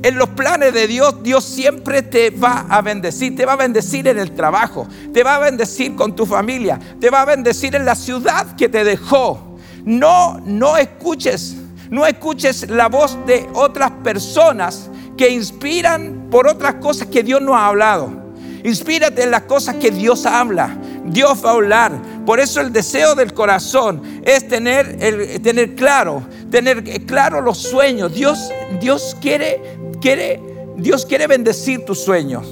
en 0.02 0.18
los 0.18 0.30
planes 0.30 0.74
de 0.74 0.88
Dios, 0.88 1.22
Dios 1.24 1.44
siempre 1.44 2.02
te 2.02 2.30
va 2.30 2.66
a 2.70 2.82
bendecir. 2.82 3.36
Te 3.36 3.46
va 3.46 3.54
a 3.54 3.58
bendecir 3.58 4.08
en 4.08 4.18
el 4.18 4.32
trabajo, 4.32 4.88
te 5.14 5.24
va 5.24 5.36
a 5.36 5.40
bendecir 5.40 5.96
con 5.96 6.16
tu 6.16 6.26
familia, 6.26 6.80
te 7.02 7.10
va 7.10 7.24
a 7.24 7.26
bendecir 7.26 7.76
en 7.76 7.84
la 7.84 7.96
ciudad 7.96 8.56
que 8.56 8.70
te 8.70 8.86
dejó. 8.86 9.58
No, 9.84 10.40
no 10.46 10.78
escuches, 10.78 11.58
no 11.90 12.06
escuches 12.06 12.70
la 12.70 12.88
voz 12.88 13.18
de 13.26 13.48
otras 13.54 13.92
personas 14.04 14.90
que 15.18 15.30
inspiran 15.30 16.28
por 16.30 16.48
otras 16.48 16.76
cosas 16.76 17.08
que 17.08 17.24
Dios 17.24 17.42
no 17.42 17.56
ha 17.56 17.68
hablado. 17.68 18.30
Inspírate 18.64 19.24
en 19.24 19.32
las 19.32 19.44
cosas 19.44 19.76
que 19.76 19.90
Dios 19.92 20.26
habla. 20.26 20.78
Dios 21.06 21.44
va 21.44 21.52
a 21.52 21.54
hablar. 21.54 21.92
Por 22.26 22.40
eso 22.40 22.62
el 22.62 22.72
deseo 22.72 23.16
del 23.16 23.34
corazón 23.34 24.02
es 24.24 24.48
tener, 24.48 24.98
el, 25.00 25.42
tener 25.42 25.76
claro, 25.76 26.24
tener 26.52 26.84
claro 27.06 27.42
los 27.42 27.58
sueños. 27.58 28.14
Dios, 28.14 28.52
Dios 28.80 29.16
quiere, 29.20 29.62
quiere, 30.02 30.42
Dios 30.78 31.06
quiere 31.06 31.28
bendecir 31.28 31.86
tus 31.86 32.00
sueños. 32.00 32.48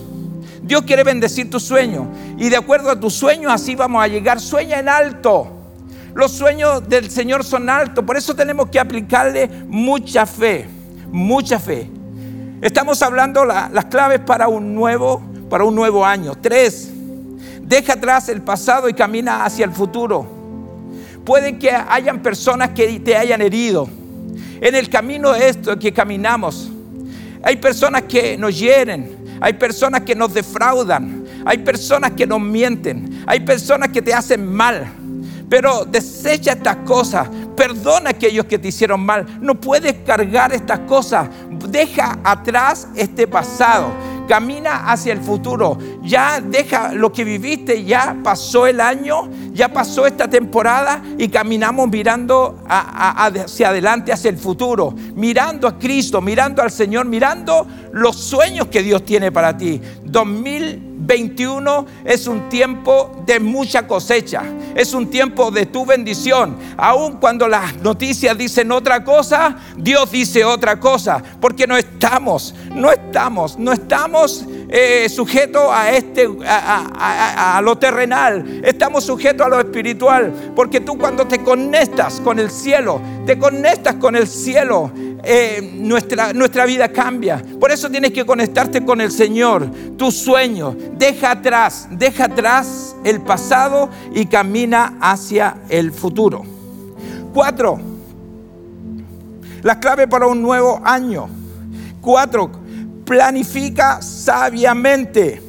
Dios 0.61 0.81
quiere 0.81 1.03
bendecir 1.03 1.49
tus 1.49 1.63
sueños. 1.63 2.07
Y 2.37 2.49
de 2.49 2.57
acuerdo 2.57 2.89
a 2.89 2.99
tus 2.99 3.13
sueños, 3.13 3.51
así 3.51 3.75
vamos 3.75 4.03
a 4.03 4.07
llegar. 4.07 4.39
Sueña 4.39 4.79
en 4.79 4.89
alto. 4.89 5.56
Los 6.17 6.31
sueños 6.31 6.89
del 6.89 7.11
Señor 7.11 7.43
son 7.43 7.69
altos. 7.69 8.03
Por 8.03 8.17
eso 8.17 8.35
tenemos 8.35 8.69
que 8.71 8.79
aplicarle 8.79 9.47
mucha 9.67 10.25
fe. 10.25 10.67
Mucha 11.11 11.59
fe. 11.59 11.87
Estamos 12.59 13.03
hablando 13.03 13.45
las 13.45 13.85
claves 13.85 14.21
para 14.21 14.47
un 14.47 14.73
nuevo, 14.73 15.21
para 15.47 15.63
un 15.63 15.75
nuevo 15.75 16.03
año. 16.03 16.33
Tres, 16.41 16.89
deja 17.61 17.93
atrás 17.93 18.29
el 18.29 18.41
pasado 18.41 18.89
y 18.89 18.95
camina 18.95 19.45
hacia 19.45 19.63
el 19.65 19.71
futuro. 19.71 20.25
Puede 21.23 21.59
que 21.59 21.69
hayan 21.69 22.23
personas 22.23 22.71
que 22.71 22.99
te 22.99 23.15
hayan 23.15 23.39
herido. 23.43 23.87
En 24.59 24.73
el 24.73 24.89
camino 24.89 25.35
esto 25.35 25.77
que 25.77 25.93
caminamos, 25.93 26.67
hay 27.43 27.57
personas 27.57 28.01
que 28.09 28.35
nos 28.39 28.57
hieren, 28.57 29.37
hay 29.39 29.53
personas 29.53 30.01
que 30.01 30.15
nos 30.15 30.33
defraudan, 30.33 31.25
hay 31.45 31.59
personas 31.59 32.13
que 32.13 32.25
nos 32.25 32.41
mienten, 32.41 33.23
hay 33.27 33.41
personas 33.41 33.89
que 33.89 34.01
te 34.01 34.15
hacen 34.15 34.51
mal. 34.51 34.91
Pero 35.49 35.85
desecha 35.85 36.51
estas 36.51 36.77
cosas, 36.77 37.29
perdona 37.55 38.09
a 38.09 38.13
aquellos 38.13 38.45
que 38.45 38.59
te 38.59 38.67
hicieron 38.67 39.01
mal. 39.01 39.25
No 39.41 39.55
puedes 39.55 39.93
cargar 40.05 40.53
estas 40.53 40.79
cosas. 40.81 41.29
Deja 41.69 42.19
atrás 42.23 42.87
este 42.95 43.27
pasado 43.27 43.91
camina 44.27 44.91
hacia 44.91 45.13
el 45.13 45.21
futuro. 45.21 45.77
Ya 46.03 46.39
deja 46.39 46.93
lo 46.93 47.11
que 47.11 47.23
viviste, 47.23 47.83
ya 47.83 48.15
pasó 48.23 48.67
el 48.67 48.79
año, 48.79 49.29
ya 49.53 49.69
pasó 49.73 50.05
esta 50.05 50.29
temporada 50.29 51.01
y 51.17 51.29
caminamos 51.29 51.89
mirando 51.89 52.59
hacia 52.67 53.69
adelante, 53.69 54.13
hacia 54.13 54.29
el 54.29 54.37
futuro, 54.37 54.93
mirando 55.15 55.67
a 55.67 55.79
Cristo, 55.79 56.21
mirando 56.21 56.61
al 56.61 56.71
Señor, 56.71 57.05
mirando 57.05 57.65
los 57.93 58.17
sueños 58.17 58.67
que 58.67 58.83
Dios 58.83 59.03
tiene 59.03 59.31
para 59.31 59.57
ti. 59.57 59.81
2021 61.07 61.85
es 62.03 62.27
un 62.27 62.49
tiempo 62.49 63.23
de 63.25 63.39
mucha 63.39 63.87
cosecha, 63.87 64.43
es 64.75 64.93
un 64.93 65.09
tiempo 65.09 65.49
de 65.51 65.65
tu 65.65 65.85
bendición. 65.85 66.57
Aun 66.75 67.13
cuando 67.13 67.47
las 67.47 67.77
noticias 67.77 68.37
dicen 68.37 68.71
otra 68.71 69.03
cosa, 69.03 69.55
Dios 69.77 70.11
dice 70.11 70.43
otra 70.43 70.79
cosa, 70.79 71.23
porque 71.39 71.65
no 71.65 71.77
estamos, 71.77 72.53
no 72.75 72.91
estamos, 72.91 73.57
no 73.57 73.71
estamos 73.71 74.45
eh, 74.69 75.07
sujetos 75.07 75.63
a, 75.71 75.91
este, 75.91 76.27
a, 76.45 77.61
lo 77.63 77.77
terrenal, 77.77 78.61
estamos 78.63 79.05
sujetos 79.05 79.45
a 79.45 79.49
lo 79.49 79.59
espiritual, 79.59 80.51
porque 80.55 80.81
tú 80.81 80.97
cuando 80.97 81.25
te 81.25 81.41
conectas 81.41 82.19
con 82.19 82.37
el 82.37 82.51
cielo, 82.51 83.01
te 83.25 83.39
conectas 83.39 83.95
con 83.95 84.15
el 84.15 84.27
cielo, 84.27 84.91
eh, 85.29 85.73
nuestra, 85.73 86.31
nuestra 86.31 86.65
vida 86.65 86.87
cambia. 86.87 87.43
Por 87.59 87.69
eso 87.69 87.89
tienes 87.89 88.11
que 88.13 88.25
conectarte 88.25 88.85
con 88.85 89.01
el 89.01 89.11
Señor, 89.11 89.69
tu 89.97 90.09
sueño. 90.09 90.73
Deja 90.97 91.31
atrás, 91.31 91.89
deja 91.91 92.25
atrás 92.25 92.95
el 93.03 93.19
pasado 93.19 93.89
y 94.15 94.25
camina 94.27 94.97
hacia 95.01 95.57
el 95.67 95.91
futuro. 95.91 96.43
Cuatro, 97.33 97.77
la 99.63 99.77
clave 99.81 100.07
para 100.07 100.27
un 100.27 100.41
nuevo 100.41 100.79
año. 100.85 101.27
Cuatro, 101.99 102.49
planifica 103.03 104.01
sabiamente. 104.01 105.41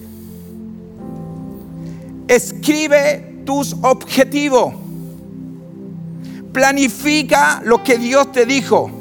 Escribe 2.27 3.43
tus 3.47 3.77
objetivos. 3.81 4.75
Planifica 6.53 7.63
lo 7.65 7.85
que 7.85 7.97
Dios 7.97 8.33
te 8.33 8.45
dijo. 8.45 8.98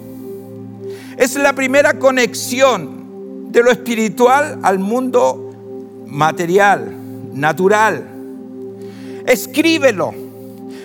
Es 1.18 1.36
la 1.36 1.54
primera 1.54 1.98
conexión 1.98 3.52
de 3.52 3.64
lo 3.64 3.72
espiritual 3.72 4.60
al 4.62 4.78
mundo 4.78 6.04
material, 6.06 6.94
natural. 7.34 8.08
Escríbelo. 9.26 10.14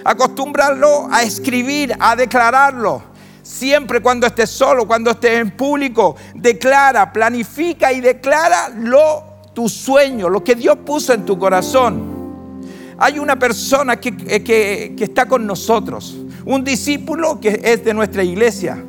Acostúmbralo 0.03 1.07
a 1.13 1.23
escribir, 1.23 1.95
a 2.01 2.17
declararlo. 2.17 3.03
Siempre 3.43 4.01
cuando 4.01 4.27
estés 4.27 4.49
solo, 4.49 4.87
cuando 4.87 5.11
estés 5.11 5.39
en 5.39 5.51
público, 5.51 6.17
declara, 6.35 7.13
planifica 7.13 7.93
y 7.93 8.01
declara 8.01 8.71
lo, 8.71 9.25
tu 9.53 9.69
sueño, 9.69 10.31
lo 10.31 10.43
que 10.43 10.55
Dios 10.55 10.79
puso 10.87 11.13
en 11.13 11.27
tu 11.27 11.39
corazón. 11.39 12.23
Hay 12.97 13.19
una 13.19 13.39
persona 13.39 13.97
que, 13.97 14.17
que, 14.17 14.95
que 14.97 15.05
está 15.05 15.27
con 15.27 15.47
nosotros, 15.47 16.17
un 16.47 16.65
discípulo 16.65 17.39
que 17.39 17.61
es 17.63 17.85
de 17.85 17.93
nuestra 17.93 18.25
iglesia. 18.25 18.83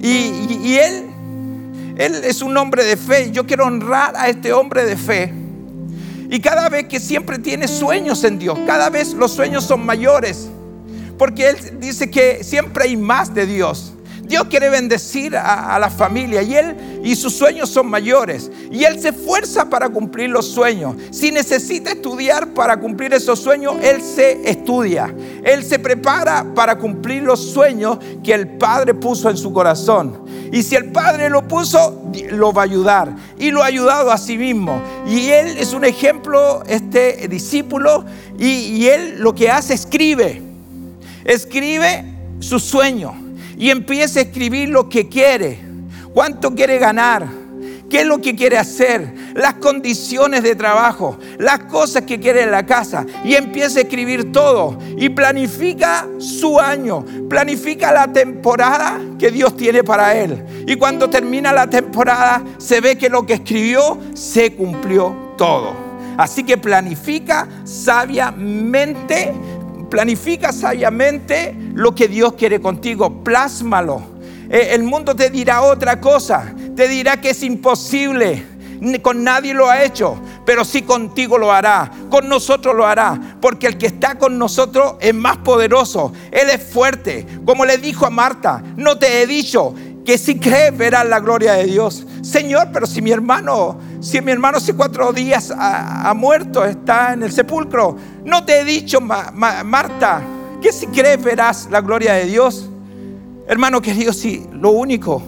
Y, 0.00 0.76
él, 0.76 1.06
él 1.96 2.24
es 2.24 2.42
un 2.42 2.56
hombre 2.56 2.84
de 2.84 2.96
fe. 2.96 3.30
Yo 3.30 3.46
quiero 3.46 3.64
honrar 3.64 4.14
a 4.16 4.28
este 4.28 4.52
hombre 4.52 4.84
de 4.84 4.96
fe. 4.96 5.32
Y 6.30 6.40
cada 6.40 6.68
vez 6.68 6.88
que 6.88 7.00
siempre 7.00 7.38
tiene 7.38 7.68
sueños 7.68 8.24
en 8.24 8.38
Dios, 8.38 8.58
cada 8.66 8.90
vez 8.90 9.14
los 9.14 9.32
sueños 9.32 9.64
son 9.64 9.84
mayores. 9.84 10.48
Porque 11.18 11.48
Él 11.50 11.80
dice 11.80 12.10
que 12.10 12.42
siempre 12.42 12.84
hay 12.84 12.96
más 12.96 13.32
de 13.32 13.46
Dios. 13.46 13.93
Dios 14.34 14.48
quiere 14.48 14.68
bendecir 14.68 15.36
a, 15.36 15.78
la 15.78 15.88
familia 15.88 16.42
y 16.42 16.56
Él 16.56 17.00
y 17.04 17.14
sus 17.14 17.36
sueños 17.36 17.70
son 17.70 17.86
mayores. 17.86 18.50
Y 18.68 18.82
Él 18.82 19.00
se 19.00 19.10
esfuerza 19.10 19.70
para 19.70 19.88
cumplir 19.88 20.28
los 20.28 20.48
sueños. 20.48 20.96
Si 21.12 21.30
necesita 21.30 21.92
estudiar 21.92 22.48
para 22.48 22.76
cumplir 22.76 23.14
esos 23.14 23.38
sueños, 23.38 23.76
Él 23.80 24.02
se 24.02 24.50
estudia. 24.50 25.14
Él 25.44 25.62
se 25.62 25.78
prepara 25.78 26.44
para 26.52 26.76
cumplir 26.76 27.22
los 27.22 27.38
sueños 27.52 27.98
que 28.24 28.34
el 28.34 28.48
Padre 28.56 28.92
puso 28.94 29.30
en 29.30 29.36
su 29.36 29.52
corazón. 29.52 30.24
Y 30.50 30.64
si 30.64 30.74
el 30.74 30.90
Padre 30.90 31.30
lo 31.30 31.46
puso, 31.46 32.10
lo 32.32 32.52
va 32.52 32.62
a 32.62 32.64
ayudar. 32.64 33.14
Y 33.38 33.52
lo 33.52 33.62
ha 33.62 33.66
ayudado 33.66 34.10
a 34.10 34.18
sí 34.18 34.36
mismo. 34.36 34.82
Y 35.06 35.28
Él 35.28 35.56
es 35.58 35.72
un 35.72 35.84
ejemplo, 35.84 36.64
este 36.66 37.28
discípulo. 37.28 38.04
Y, 38.36 38.46
y 38.46 38.88
Él 38.88 39.14
lo 39.20 39.32
que 39.32 39.48
hace, 39.48 39.74
escribe. 39.74 40.42
Escribe 41.24 42.04
su 42.40 42.58
sueño 42.58 43.23
y 43.56 43.70
empieza 43.70 44.20
a 44.20 44.22
escribir 44.22 44.68
lo 44.68 44.88
que 44.88 45.08
quiere, 45.08 45.58
cuánto 46.12 46.54
quiere 46.54 46.78
ganar, 46.78 47.26
qué 47.88 48.00
es 48.00 48.06
lo 48.06 48.20
que 48.20 48.34
quiere 48.34 48.58
hacer, 48.58 49.14
las 49.34 49.54
condiciones 49.54 50.42
de 50.42 50.54
trabajo, 50.56 51.18
las 51.38 51.60
cosas 51.60 52.02
que 52.02 52.18
quiere 52.18 52.42
en 52.42 52.50
la 52.50 52.66
casa. 52.66 53.06
Y 53.24 53.34
empieza 53.34 53.78
a 53.78 53.82
escribir 53.82 54.32
todo. 54.32 54.78
Y 54.96 55.10
planifica 55.10 56.08
su 56.18 56.58
año, 56.58 57.04
planifica 57.28 57.92
la 57.92 58.12
temporada 58.12 59.00
que 59.18 59.30
Dios 59.30 59.56
tiene 59.56 59.84
para 59.84 60.16
él. 60.16 60.44
Y 60.66 60.76
cuando 60.76 61.08
termina 61.08 61.52
la 61.52 61.68
temporada 61.68 62.42
se 62.58 62.80
ve 62.80 62.98
que 62.98 63.08
lo 63.08 63.26
que 63.26 63.34
escribió 63.34 63.98
se 64.14 64.54
cumplió 64.54 65.34
todo. 65.36 65.84
Así 66.16 66.44
que 66.44 66.56
planifica 66.56 67.48
sabiamente 67.64 69.32
Planifica 69.94 70.50
sabiamente 70.52 71.54
lo 71.72 71.94
que 71.94 72.08
Dios 72.08 72.32
quiere 72.32 72.60
contigo, 72.60 73.22
plásmalo. 73.22 74.02
Eh, 74.50 74.70
el 74.72 74.82
mundo 74.82 75.14
te 75.14 75.30
dirá 75.30 75.62
otra 75.62 76.00
cosa, 76.00 76.52
te 76.74 76.88
dirá 76.88 77.20
que 77.20 77.30
es 77.30 77.44
imposible. 77.44 78.44
Con 79.02 79.22
nadie 79.22 79.54
lo 79.54 79.70
ha 79.70 79.84
hecho, 79.84 80.20
pero 80.44 80.64
sí 80.64 80.82
contigo 80.82 81.38
lo 81.38 81.52
hará, 81.52 81.92
con 82.10 82.28
nosotros 82.28 82.74
lo 82.74 82.84
hará, 82.84 83.36
porque 83.40 83.68
el 83.68 83.78
que 83.78 83.86
está 83.86 84.18
con 84.18 84.36
nosotros 84.36 84.96
es 84.98 85.14
más 85.14 85.36
poderoso, 85.36 86.12
Él 86.32 86.50
es 86.50 86.60
fuerte. 86.60 87.24
Como 87.46 87.64
le 87.64 87.78
dijo 87.78 88.04
a 88.04 88.10
Marta, 88.10 88.64
no 88.76 88.98
te 88.98 89.22
he 89.22 89.28
dicho, 89.28 89.76
que 90.04 90.18
si 90.18 90.38
crees 90.38 90.76
verás 90.76 91.06
la 91.06 91.20
gloria 91.20 91.54
de 91.54 91.66
Dios. 91.66 92.04
Señor, 92.22 92.70
pero 92.72 92.86
si 92.86 93.00
mi 93.00 93.10
hermano, 93.10 93.78
si 94.04 94.20
mi 94.20 94.32
hermano 94.32 94.58
hace 94.58 94.74
cuatro 94.74 95.14
días 95.14 95.50
ha, 95.56 96.12
muerto, 96.14 96.62
está 96.62 97.14
en 97.14 97.22
el 97.22 97.32
sepulcro, 97.32 97.96
no 98.26 98.44
te 98.44 98.60
he 98.60 98.64
dicho, 98.64 99.00
Marta, 99.00 100.22
que 100.60 100.72
si 100.74 100.88
crees 100.88 101.22
verás 101.22 101.68
la 101.70 101.80
gloria 101.80 102.12
de 102.12 102.26
Dios. 102.26 102.68
Hermano 103.48 103.80
querido, 103.80 104.12
sí, 104.12 104.46
lo 104.52 104.72
único, 104.72 105.22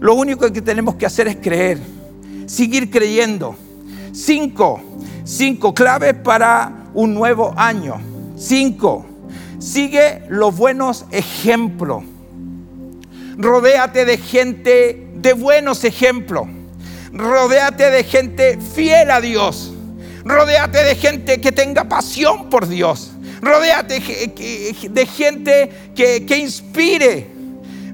lo 0.00 0.14
único 0.14 0.50
que 0.50 0.62
tenemos 0.62 0.94
que 0.94 1.04
hacer 1.04 1.28
es 1.28 1.36
creer, 1.36 1.78
seguir 2.46 2.90
creyendo. 2.90 3.54
Cinco, 4.12 4.80
cinco 5.24 5.74
claves 5.74 6.14
para 6.14 6.72
un 6.94 7.12
nuevo 7.12 7.52
año. 7.58 7.96
Cinco, 8.38 9.04
sigue 9.58 10.22
los 10.30 10.56
buenos 10.56 11.04
ejemplos. 11.10 12.04
Rodéate 13.36 14.06
de 14.06 14.16
gente 14.16 15.08
de 15.14 15.34
buenos 15.34 15.84
ejemplos. 15.84 16.48
Rodéate 17.14 17.90
de 17.90 18.02
gente 18.02 18.58
fiel 18.74 19.10
a 19.10 19.20
Dios. 19.20 19.72
Rodéate 20.24 20.82
de 20.82 20.96
gente 20.96 21.40
que 21.40 21.52
tenga 21.52 21.84
pasión 21.84 22.50
por 22.50 22.66
Dios. 22.66 23.12
Rodéate 23.40 24.00
de 24.00 25.06
gente 25.06 25.70
que, 25.94 26.26
que 26.26 26.36
inspire. 26.38 27.30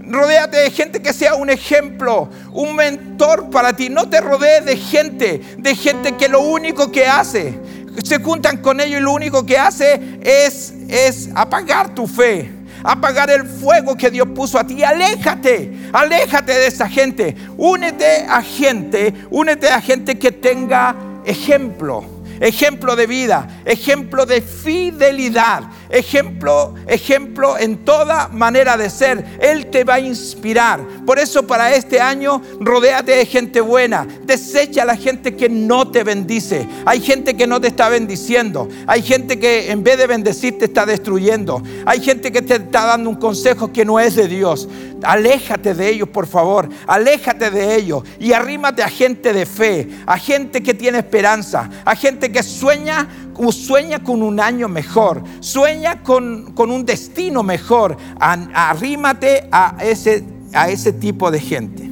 Rodéate 0.01 0.57
de 0.57 0.71
gente 0.71 1.03
que 1.03 1.13
sea 1.13 1.35
un 1.35 1.51
ejemplo, 1.51 2.31
un 2.53 2.75
mentor 2.75 3.51
para 3.51 3.75
ti. 3.75 3.91
No 3.91 4.09
te 4.09 4.23
rodees 4.23 4.65
de 4.65 4.77
gente, 4.77 5.41
de 5.59 5.75
gente 5.77 6.17
que 6.17 6.29
lo 6.29 6.41
único 6.41 6.91
que 6.91 7.07
hace, 7.07 7.61
se 8.03 8.21
juntan 8.21 8.57
con 8.57 8.81
ellos 8.81 9.01
y 9.01 9.03
lo 9.03 9.13
único 9.13 9.45
que 9.45 9.59
hace 9.59 10.01
es, 10.23 10.73
es 10.89 11.29
apagar 11.35 11.95
tu 11.95 12.07
fe 12.07 12.60
apagar 12.83 13.31
el 13.31 13.45
fuego 13.45 13.97
que 13.97 14.11
Dios 14.11 14.29
puso 14.35 14.59
a 14.59 14.67
ti. 14.67 14.83
Aléjate, 14.83 15.73
aléjate 15.93 16.53
de 16.53 16.67
esa 16.67 16.89
gente. 16.89 17.37
Únete 17.57 18.27
a 18.29 18.43
gente, 18.43 19.15
únete 19.31 19.69
a 19.69 19.81
gente 19.81 20.19
que 20.19 20.33
tenga 20.33 20.95
ejemplo, 21.25 22.05
ejemplo 22.41 22.97
de 22.97 23.07
vida, 23.07 23.63
ejemplo 23.65 24.27
de 24.27 24.41
fidelidad, 24.41 25.65
ejemplo, 25.91 26.75
ejemplo 26.87 27.59
en 27.59 27.85
toda 27.85 28.29
manera 28.29 28.77
de 28.77 28.91
ser. 28.91 29.25
Él 29.41 29.67
te 29.67 29.85
va 29.85 29.95
a 29.95 30.01
inspirar. 30.01 30.81
Por 31.07 31.19
eso 31.19 31.47
para 31.47 31.75
este 31.75 32.01
año, 32.01 32.43
rodéate 32.61 33.13
de 33.13 33.27
gente 33.27 33.61
buena. 33.61 34.07
Desecha 34.25 34.83
a 34.83 34.87
la 34.87 34.97
gente 34.97 35.37
que 35.37 35.49
no 35.49 35.91
te 35.91 36.05
bendice. 36.05 36.67
Hay 36.87 37.01
gente 37.01 37.37
que 37.37 37.47
no 37.47 37.61
te 37.61 37.69
está 37.69 37.89
bendiciendo. 37.89 38.69
Hay 38.87 39.03
gente 39.03 39.39
que 39.39 39.71
en 39.71 39.83
vez 39.83 39.99
de 39.99 40.07
bendecir 40.07 40.59
te 40.59 40.67
está 40.67 40.87
destruyendo. 40.87 41.63
Hay 41.87 42.01
gente 42.01 42.33
que 42.33 42.43
te 42.43 42.57
está 42.57 42.87
dando 42.87 43.11
un 43.11 43.17
consejo 43.17 43.73
que 43.73 43.85
no 43.85 43.99
es 44.01 44.15
de 44.15 44.29
Dios. 44.29 44.69
Aléjate 45.03 45.75
de 45.75 45.89
ellos, 45.89 46.09
por 46.09 46.27
favor. 46.27 46.69
Aléjate 46.87 47.51
de 47.51 47.77
ellos 47.77 48.03
y 48.19 48.33
arrímate 48.33 48.83
a 48.83 48.89
gente 48.89 49.33
de 49.33 49.47
fe, 49.47 49.89
a 50.07 50.19
gente 50.19 50.63
que 50.63 50.75
tiene 50.75 50.99
esperanza, 50.99 51.69
a 51.85 51.95
gente 51.97 52.31
que 52.31 52.43
sueña 52.43 53.09
sueña 53.51 54.03
con 54.05 54.23
un 54.23 54.39
año 54.39 54.69
mejor, 54.69 55.23
sueña 55.41 56.03
con, 56.03 56.53
un 56.57 56.85
destino 56.85 57.43
mejor. 57.43 57.97
Arrímate 58.19 59.49
a 59.51 59.77
ese, 59.81 60.25
a 60.53 60.69
ese 60.69 60.93
tipo 60.93 61.31
de 61.31 61.41
gente. 61.41 61.91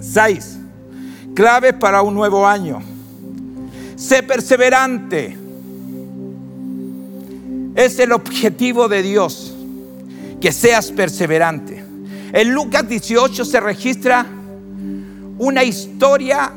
Seis, 0.00 0.58
claves 1.34 1.74
para 1.74 2.02
un 2.02 2.14
nuevo 2.14 2.46
año. 2.46 2.82
Sé 3.94 4.22
perseverante. 4.22 5.38
Es 7.74 7.98
el 7.98 8.12
objetivo 8.12 8.88
de 8.88 9.02
Dios, 9.02 9.51
que 10.42 10.50
seas 10.50 10.90
perseverante. 10.90 11.84
En 12.32 12.52
Lucas 12.52 12.88
18 12.88 13.44
se 13.44 13.60
registra 13.60 14.26
una 15.38 15.62
historia 15.62 16.52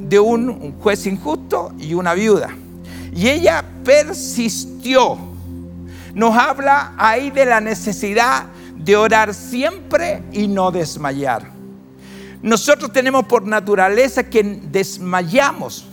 de 0.00 0.18
un 0.18 0.72
juez 0.80 1.06
injusto 1.06 1.74
y 1.78 1.92
una 1.92 2.14
viuda. 2.14 2.48
Y 3.14 3.28
ella 3.28 3.62
persistió. 3.84 5.18
Nos 6.14 6.34
habla 6.34 6.94
ahí 6.96 7.30
de 7.30 7.44
la 7.44 7.60
necesidad 7.60 8.46
de 8.74 8.96
orar 8.96 9.34
siempre 9.34 10.22
y 10.32 10.48
no 10.48 10.70
desmayar. 10.70 11.50
Nosotros 12.40 12.90
tenemos 12.90 13.26
por 13.26 13.46
naturaleza 13.46 14.30
que 14.30 14.42
desmayamos, 14.42 15.86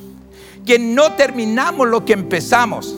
que 0.65 0.80
no 0.80 1.12
terminamos 1.13 1.89
lo 1.89 2.06
que 2.06 2.13
empezamos. 2.13 2.96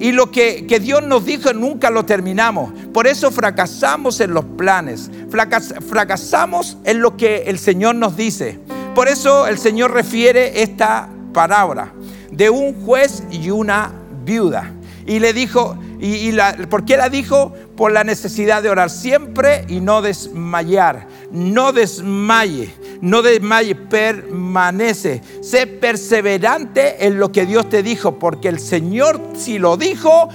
Y 0.00 0.12
lo 0.12 0.30
que, 0.30 0.62
Dios 0.80 1.02
nos 1.02 1.26
dijo 1.26 1.52
nunca 1.52 1.90
lo 1.90 2.06
terminamos. 2.06 2.72
Por 2.90 3.06
eso 3.06 3.30
fracasamos 3.30 4.18
en 4.20 4.32
los 4.32 4.46
planes. 4.56 5.10
fracasamos 5.28 6.78
en 6.84 7.02
lo 7.02 7.18
que 7.18 7.42
el 7.46 7.58
Señor 7.58 7.96
nos 7.96 8.16
dice. 8.16 8.58
Por 8.94 9.08
eso 9.08 9.46
el 9.46 9.58
Señor 9.58 9.92
refiere 9.92 10.62
esta 10.62 11.10
palabra 11.34 11.92
de 12.32 12.48
un 12.48 12.82
juez 12.86 13.24
y 13.30 13.50
una 13.50 13.92
viuda. 14.24 14.72
Y 15.06 15.18
le 15.18 15.34
dijo, 15.34 15.76
y, 16.00 16.32
la, 16.32 16.56
¿por 16.70 16.86
qué 16.86 16.96
la 16.96 17.10
dijo? 17.10 17.52
Por 17.76 17.92
la 17.92 18.02
necesidad 18.02 18.62
de 18.62 18.70
orar 18.70 18.88
siempre 18.88 19.66
y 19.68 19.80
no 19.80 20.00
desmayar. 20.00 21.08
No 21.30 21.72
desmaye, 21.72 22.72
no 23.00 23.22
desmaye, 23.22 23.74
permanece. 23.74 25.22
Sé 25.42 25.66
perseverante 25.66 27.06
en 27.06 27.18
lo 27.18 27.32
que 27.32 27.46
Dios 27.46 27.68
te 27.68 27.82
dijo, 27.82 28.18
porque 28.18 28.48
el 28.48 28.60
Señor 28.60 29.20
si 29.34 29.58
lo 29.58 29.76
dijo, 29.76 30.28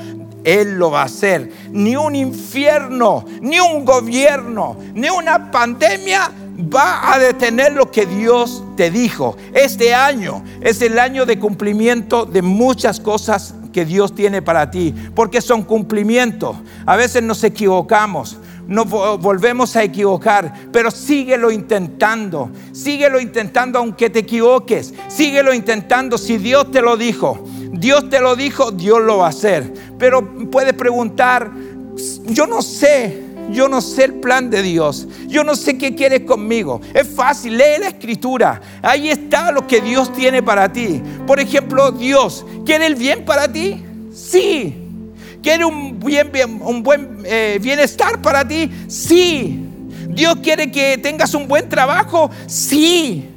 él 0.44 0.78
lo 0.78 0.92
va 0.92 1.02
a 1.02 1.06
hacer. 1.06 1.52
Ni 1.72 1.96
un 1.96 2.16
infierno, 2.16 3.26
ni 3.42 3.60
un 3.60 3.84
gobierno, 3.86 4.78
ni 4.94 5.10
una 5.10 5.52
pandemia 5.52 6.32
va 6.58 7.14
a 7.14 7.20
detener 7.20 7.74
lo 7.74 7.92
que 7.92 8.06
Dios 8.06 8.64
te 8.78 8.90
dijo. 8.92 9.36
Este 9.54 9.94
año 9.94 10.44
es 10.62 10.82
el 10.82 11.00
año 11.00 11.26
de 11.26 11.40
cumplimiento 11.40 12.26
de 12.26 12.42
muchas 12.42 13.00
cosas 13.00 13.56
que 13.74 13.84
Dios 13.84 14.16
tiene 14.16 14.42
para 14.42 14.72
ti, 14.72 14.94
porque 15.14 15.42
son 15.42 15.64
cumplimientos. 15.64 16.56
A 16.86 16.96
veces 16.96 17.22
nos 17.24 17.44
equivocamos, 17.44 18.38
nos 18.68 18.90
volvemos 18.90 19.76
a 19.76 19.84
equivocar, 19.84 20.70
pero 20.72 20.92
síguelo 20.92 21.52
intentando, 21.52 22.50
síguelo 22.72 23.20
intentando 23.20 23.80
aunque 23.80 24.10
te 24.10 24.20
equivoques, 24.20 24.94
síguelo 25.08 25.54
intentando 25.54 26.18
si 26.18 26.38
Dios 26.38 26.72
te 26.72 26.82
lo 26.82 26.98
dijo. 26.98 27.44
Dios 27.72 28.10
te 28.10 28.22
lo 28.22 28.36
dijo, 28.36 28.72
Dios 28.72 29.02
lo 29.02 29.18
va 29.18 29.28
a 29.28 29.30
hacer. 29.30 29.74
Pero 30.00 30.50
puedes 30.50 30.74
preguntar, 30.74 31.52
yo 32.28 32.48
no 32.48 32.62
sé, 32.62 33.22
yo 33.52 33.68
no 33.68 33.82
sé 33.82 34.06
el 34.06 34.14
plan 34.16 34.50
de 34.50 34.62
Dios. 34.62 35.08
Yo 35.28 35.44
no 35.44 35.56
sé 35.56 35.78
qué 35.78 35.94
quieres 35.96 36.22
conmigo. 36.22 36.82
Es 36.94 37.08
fácil, 37.08 37.58
lee 37.58 37.80
la 37.80 37.90
escritura. 37.90 38.62
Ahí 38.82 39.10
está 39.10 39.52
lo 39.52 39.68
que 39.68 39.82
Dios 39.82 40.12
tiene 40.14 40.42
para 40.42 40.72
ti. 40.72 41.02
Por 41.28 41.40
ejemplo, 41.40 41.92
Dios, 41.92 42.46
¿quiere 42.66 42.88
el 42.88 42.96
bien 42.96 43.26
para 43.26 43.52
ti? 43.52 43.84
Sí. 44.14 44.85
¿Quiere 45.46 45.64
un, 45.64 46.00
un 46.62 46.82
buen 46.82 47.20
eh, 47.24 47.60
bienestar 47.62 48.20
para 48.20 48.48
ti? 48.48 48.68
Sí. 48.88 49.64
¿Dios 50.10 50.38
quiere 50.42 50.72
que 50.72 50.98
tengas 50.98 51.36
un 51.36 51.48
buen 51.48 51.70
trabajo? 51.70 52.32
Sí. 52.48 53.30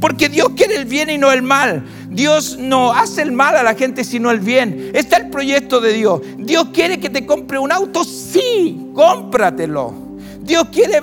Porque 0.00 0.28
Dios 0.28 0.48
quiere 0.56 0.74
el 0.74 0.84
bien 0.84 1.10
y 1.10 1.16
no 1.16 1.30
el 1.30 1.42
mal. 1.42 1.84
Dios 2.10 2.58
no 2.58 2.92
hace 2.92 3.22
el 3.22 3.30
mal 3.30 3.56
a 3.56 3.62
la 3.62 3.76
gente 3.76 4.02
sino 4.02 4.32
el 4.32 4.40
bien. 4.40 4.90
Está 4.94 5.18
el 5.18 5.30
proyecto 5.30 5.80
de 5.80 5.92
Dios. 5.92 6.22
Dios 6.38 6.70
quiere 6.72 6.98
que 6.98 7.08
te 7.08 7.24
compre 7.24 7.56
un 7.60 7.70
auto. 7.70 8.02
Sí, 8.02 8.90
cómpratelo. 8.92 10.03
Dios 10.44 10.68
quiere 10.70 11.00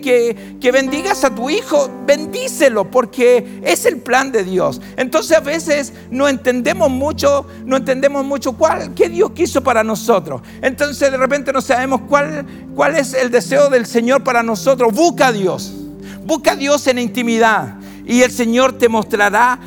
que, 0.00 0.56
que, 0.58 0.72
bendigas 0.72 1.22
a 1.22 1.34
tu 1.34 1.50
hijo, 1.50 1.90
bendícelo, 2.06 2.90
porque 2.90 3.60
es 3.62 3.84
el 3.84 3.98
plan 3.98 4.32
de 4.32 4.44
Dios. 4.44 4.80
Entonces 4.96 5.36
a 5.36 5.40
veces 5.40 5.92
no 6.10 6.26
entendemos 6.26 6.90
mucho, 6.90 7.46
no 7.66 7.76
entendemos 7.76 8.24
mucho 8.24 8.54
cuál, 8.54 8.94
qué 8.94 9.10
Dios 9.10 9.32
quiso 9.32 9.62
para 9.62 9.84
nosotros. 9.84 10.40
Entonces 10.62 11.10
de 11.10 11.18
repente 11.18 11.52
no 11.52 11.60
sabemos 11.60 12.00
cuál, 12.08 12.46
cuál 12.74 12.96
es 12.96 13.12
el 13.12 13.30
deseo 13.30 13.68
del 13.68 13.84
Señor 13.84 14.24
para 14.24 14.42
nosotros. 14.42 14.94
Busca 14.94 15.28
a 15.28 15.32
Dios, 15.32 15.74
busca 16.24 16.52
a 16.52 16.56
Dios 16.56 16.86
en 16.86 16.98
intimidad 16.98 17.74
y 18.06 18.22
el 18.22 18.30
Señor 18.30 18.78
te 18.78 18.88
mostrará 18.88 19.58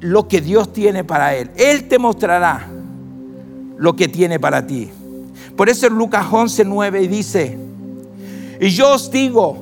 lo 0.00 0.26
que 0.26 0.40
Dios 0.40 0.72
tiene 0.72 1.04
para 1.04 1.36
Él. 1.36 1.50
Él 1.56 1.86
te 1.86 2.00
mostrará 2.00 2.66
lo 3.76 3.94
que 3.94 4.08
tiene 4.08 4.40
para 4.40 4.66
ti. 4.66 4.90
Por 5.56 5.68
eso 5.68 5.86
en 5.86 5.94
Lucas 5.94 6.26
11, 6.28 6.64
9 6.64 7.06
dice, 7.06 7.67
y 8.60 8.70
yo 8.70 8.92
os 8.92 9.10
digo, 9.10 9.56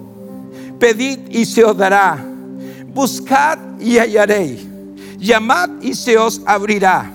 pedid 0.79 1.19
y 1.31 1.45
se 1.45 1.65
os 1.65 1.77
dará, 1.77 2.19
buscad 2.95 3.59
y 3.81 3.99
hallaréis, 3.99 4.67
llamad 5.19 5.71
y 5.83 5.95
se 5.95 6.17
os 6.17 6.41
abrirá, 6.47 7.11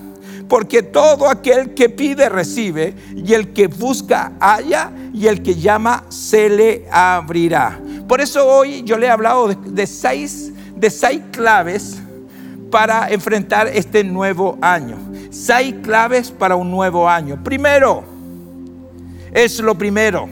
porque 0.48 0.84
todo 0.84 1.30
aquel 1.30 1.74
que 1.74 1.90
pide 1.90 2.30
recibe, 2.30 2.94
y 3.16 3.34
el 3.34 3.54
que 3.54 3.68
busca 3.68 4.34
halla, 4.40 4.92
y 5.14 5.28
el 5.28 5.42
que 5.42 5.56
llama 5.56 6.04
se 6.10 6.50
le 6.50 6.86
abrirá. 6.92 7.80
Por 8.08 8.22
eso 8.22 8.46
hoy 8.46 8.84
yo 8.84 8.98
le 8.98 9.08
he 9.08 9.10
hablado 9.10 9.48
de 9.48 9.88
seis 9.88 10.52
de 10.82 10.90
seis 10.90 11.22
claves 11.32 12.02
para 12.72 13.10
enfrentar 13.12 13.68
este 13.68 14.04
nuevo 14.04 14.58
año. 14.62 14.98
Seis 15.30 15.76
claves 15.84 16.32
para 16.32 16.56
un 16.56 16.72
nuevo 16.72 17.08
año. 17.08 17.42
Primero, 17.44 18.04
es 19.32 19.60
lo 19.60 19.76
primero. 19.76 20.28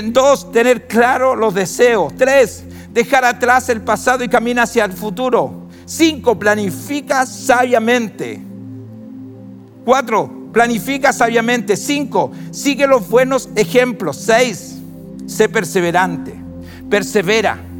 Dos, 0.00 0.50
tener 0.52 0.86
claro 0.86 1.36
los 1.36 1.52
deseos. 1.52 2.14
Tres, 2.16 2.64
dejar 2.92 3.24
atrás 3.24 3.68
el 3.68 3.82
pasado 3.82 4.24
y 4.24 4.28
camina 4.28 4.62
hacia 4.62 4.84
el 4.84 4.92
futuro. 4.92 5.68
Cinco, 5.84 6.38
planifica 6.38 7.26
sabiamente. 7.26 8.40
Cuatro, 9.84 10.30
planifica 10.52 11.12
sabiamente. 11.12 11.76
Cinco, 11.76 12.30
sigue 12.50 12.86
los 12.86 13.08
buenos 13.08 13.50
ejemplos. 13.54 14.16
Seis, 14.16 14.78
sé 15.26 15.48
perseverante. 15.48 16.34
Persevera. 16.88 17.71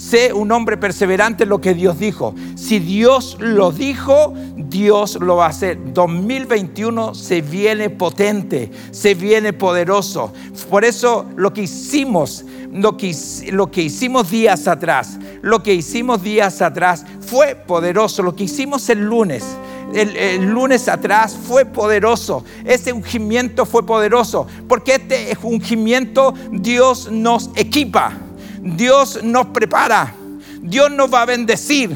Sé 0.00 0.32
un 0.32 0.50
hombre 0.50 0.78
perseverante 0.78 1.42
en 1.42 1.50
lo 1.50 1.60
que 1.60 1.74
Dios 1.74 1.98
dijo. 1.98 2.34
Si 2.54 2.78
Dios 2.78 3.36
lo 3.38 3.70
dijo, 3.70 4.32
Dios 4.56 5.18
lo 5.20 5.36
va 5.36 5.44
a 5.44 5.48
hacer. 5.50 5.92
2021 5.92 7.14
se 7.14 7.42
viene 7.42 7.90
potente, 7.90 8.70
se 8.92 9.14
viene 9.14 9.52
poderoso. 9.52 10.32
Por 10.70 10.86
eso 10.86 11.26
lo 11.36 11.52
que 11.52 11.64
hicimos, 11.64 12.46
lo 12.72 12.96
que, 12.96 13.14
lo 13.52 13.70
que 13.70 13.82
hicimos 13.82 14.30
días 14.30 14.68
atrás, 14.68 15.18
lo 15.42 15.62
que 15.62 15.74
hicimos 15.74 16.22
días 16.22 16.62
atrás 16.62 17.04
fue 17.20 17.54
poderoso. 17.54 18.22
Lo 18.22 18.34
que 18.34 18.44
hicimos 18.44 18.88
el 18.88 19.00
lunes, 19.00 19.44
el, 19.92 20.16
el, 20.16 20.46
lunes 20.46 20.88
atrás 20.88 21.36
fue 21.46 21.66
poderoso. 21.66 22.42
Ese 22.64 22.94
ungimiento 22.94 23.66
fue 23.66 23.84
poderoso. 23.84 24.46
Porque 24.66 24.94
este 24.94 25.36
ungimiento 25.42 26.32
Dios 26.50 27.10
nos 27.12 27.50
equipa. 27.54 28.29
Dios 28.62 29.22
nos 29.22 29.46
prepara, 29.46 30.14
Dios 30.60 30.90
nos 30.90 31.12
va 31.12 31.22
a 31.22 31.26
bendecir, 31.26 31.90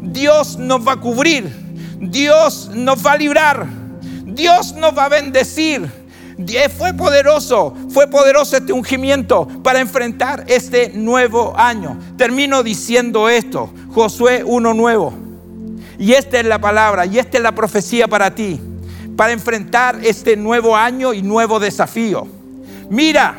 Dios 0.00 0.58
nos 0.58 0.86
va 0.86 0.92
a 0.92 1.00
cubrir, 1.00 1.50
Dios 1.98 2.70
nos 2.74 3.04
va 3.04 3.12
a 3.12 3.16
librar, 3.16 3.66
Dios 4.24 4.74
nos 4.74 4.96
va 4.96 5.06
a 5.06 5.08
bendecir. 5.08 6.00
Fue 6.78 6.94
poderoso, 6.94 7.76
fue 7.90 8.06
poderoso 8.06 8.56
este 8.56 8.72
ungimiento 8.72 9.46
para 9.62 9.78
enfrentar 9.78 10.44
este 10.46 10.90
nuevo 10.94 11.54
año. 11.54 11.98
Termino 12.16 12.62
diciendo 12.62 13.28
esto, 13.28 13.70
Josué 13.92 14.42
1 14.44 14.72
nuevo. 14.72 15.12
Y 15.98 16.14
esta 16.14 16.40
es 16.40 16.46
la 16.46 16.58
palabra, 16.58 17.04
y 17.04 17.18
esta 17.18 17.36
es 17.36 17.42
la 17.42 17.54
profecía 17.54 18.08
para 18.08 18.34
ti, 18.34 18.58
para 19.16 19.32
enfrentar 19.32 19.98
este 20.02 20.34
nuevo 20.34 20.74
año 20.74 21.12
y 21.12 21.20
nuevo 21.20 21.60
desafío. 21.60 22.26
Mira, 22.88 23.36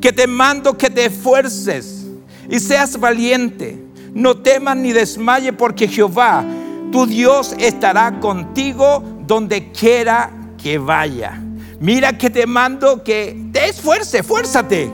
que 0.00 0.12
te 0.12 0.26
mando 0.26 0.76
que 0.76 0.90
te 0.90 1.06
esfuerces 1.06 2.06
y 2.48 2.58
seas 2.58 2.98
valiente. 2.98 3.78
No 4.14 4.36
temas 4.38 4.76
ni 4.76 4.92
desmaye 4.92 5.52
porque 5.52 5.86
Jehová, 5.86 6.44
tu 6.90 7.06
Dios, 7.06 7.54
estará 7.58 8.18
contigo 8.18 9.04
donde 9.26 9.70
quiera 9.70 10.30
que 10.60 10.78
vaya. 10.78 11.40
Mira 11.78 12.16
que 12.16 12.28
te 12.28 12.46
mando 12.46 13.04
que 13.04 13.36
te 13.52 13.68
esfuerces, 13.68 14.26
fuérzate. 14.26 14.90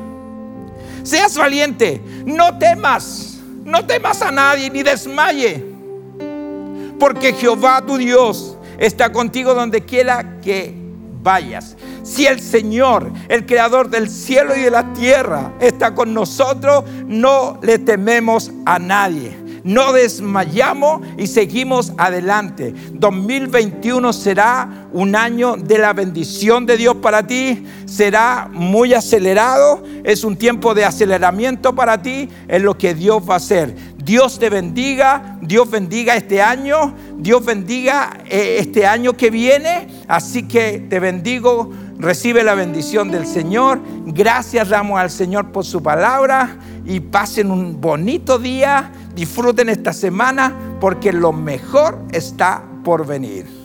Seas 1.02 1.36
valiente, 1.36 2.00
no 2.26 2.58
temas, 2.58 3.38
no 3.64 3.86
temas 3.86 4.20
a 4.22 4.30
nadie 4.30 4.68
ni 4.70 4.82
desmaye. 4.82 5.64
Porque 6.98 7.32
Jehová 7.32 7.82
tu 7.86 7.96
Dios 7.96 8.56
está 8.78 9.12
contigo 9.12 9.54
donde 9.54 9.84
quiera 9.84 10.40
que 10.40 10.74
vayas. 11.22 11.75
Si 12.06 12.24
el 12.24 12.40
Señor, 12.40 13.10
el 13.28 13.46
creador 13.46 13.90
del 13.90 14.08
cielo 14.08 14.56
y 14.56 14.60
de 14.60 14.70
la 14.70 14.92
tierra, 14.92 15.52
está 15.58 15.92
con 15.92 16.14
nosotros, 16.14 16.84
no 17.04 17.58
le 17.62 17.80
tememos 17.80 18.52
a 18.64 18.78
nadie. 18.78 19.36
No 19.64 19.92
desmayamos 19.92 21.00
y 21.18 21.26
seguimos 21.26 21.92
adelante. 21.98 22.72
2021 22.92 24.12
será 24.12 24.86
un 24.92 25.16
año 25.16 25.56
de 25.56 25.78
la 25.78 25.92
bendición 25.92 26.66
de 26.66 26.76
Dios 26.76 26.98
para 27.02 27.26
ti. 27.26 27.66
Será 27.86 28.48
muy 28.52 28.94
acelerado. 28.94 29.82
Es 30.04 30.22
un 30.22 30.36
tiempo 30.36 30.72
de 30.72 30.84
aceleramiento 30.84 31.74
para 31.74 32.00
ti 32.00 32.28
en 32.46 32.62
lo 32.62 32.78
que 32.78 32.94
Dios 32.94 33.28
va 33.28 33.34
a 33.34 33.38
hacer. 33.38 33.74
Dios 33.96 34.38
te 34.38 34.50
bendiga, 34.50 35.36
Dios 35.42 35.68
bendiga 35.68 36.14
este 36.14 36.40
año, 36.40 36.94
Dios 37.16 37.44
bendiga 37.44 38.18
eh, 38.26 38.58
este 38.60 38.86
año 38.86 39.16
que 39.16 39.30
viene. 39.30 39.88
Así 40.06 40.46
que 40.46 40.86
te 40.88 41.00
bendigo 41.00 41.72
Recibe 41.98 42.44
la 42.44 42.54
bendición 42.54 43.10
del 43.10 43.26
Señor. 43.26 43.80
Gracias 44.06 44.68
damos 44.68 45.00
al 45.00 45.10
Señor 45.10 45.50
por 45.50 45.64
su 45.64 45.82
palabra 45.82 46.58
y 46.84 47.00
pasen 47.00 47.50
un 47.50 47.80
bonito 47.80 48.38
día. 48.38 48.92
Disfruten 49.14 49.70
esta 49.70 49.92
semana 49.92 50.54
porque 50.80 51.12
lo 51.12 51.32
mejor 51.32 51.98
está 52.12 52.62
por 52.84 53.06
venir. 53.06 53.55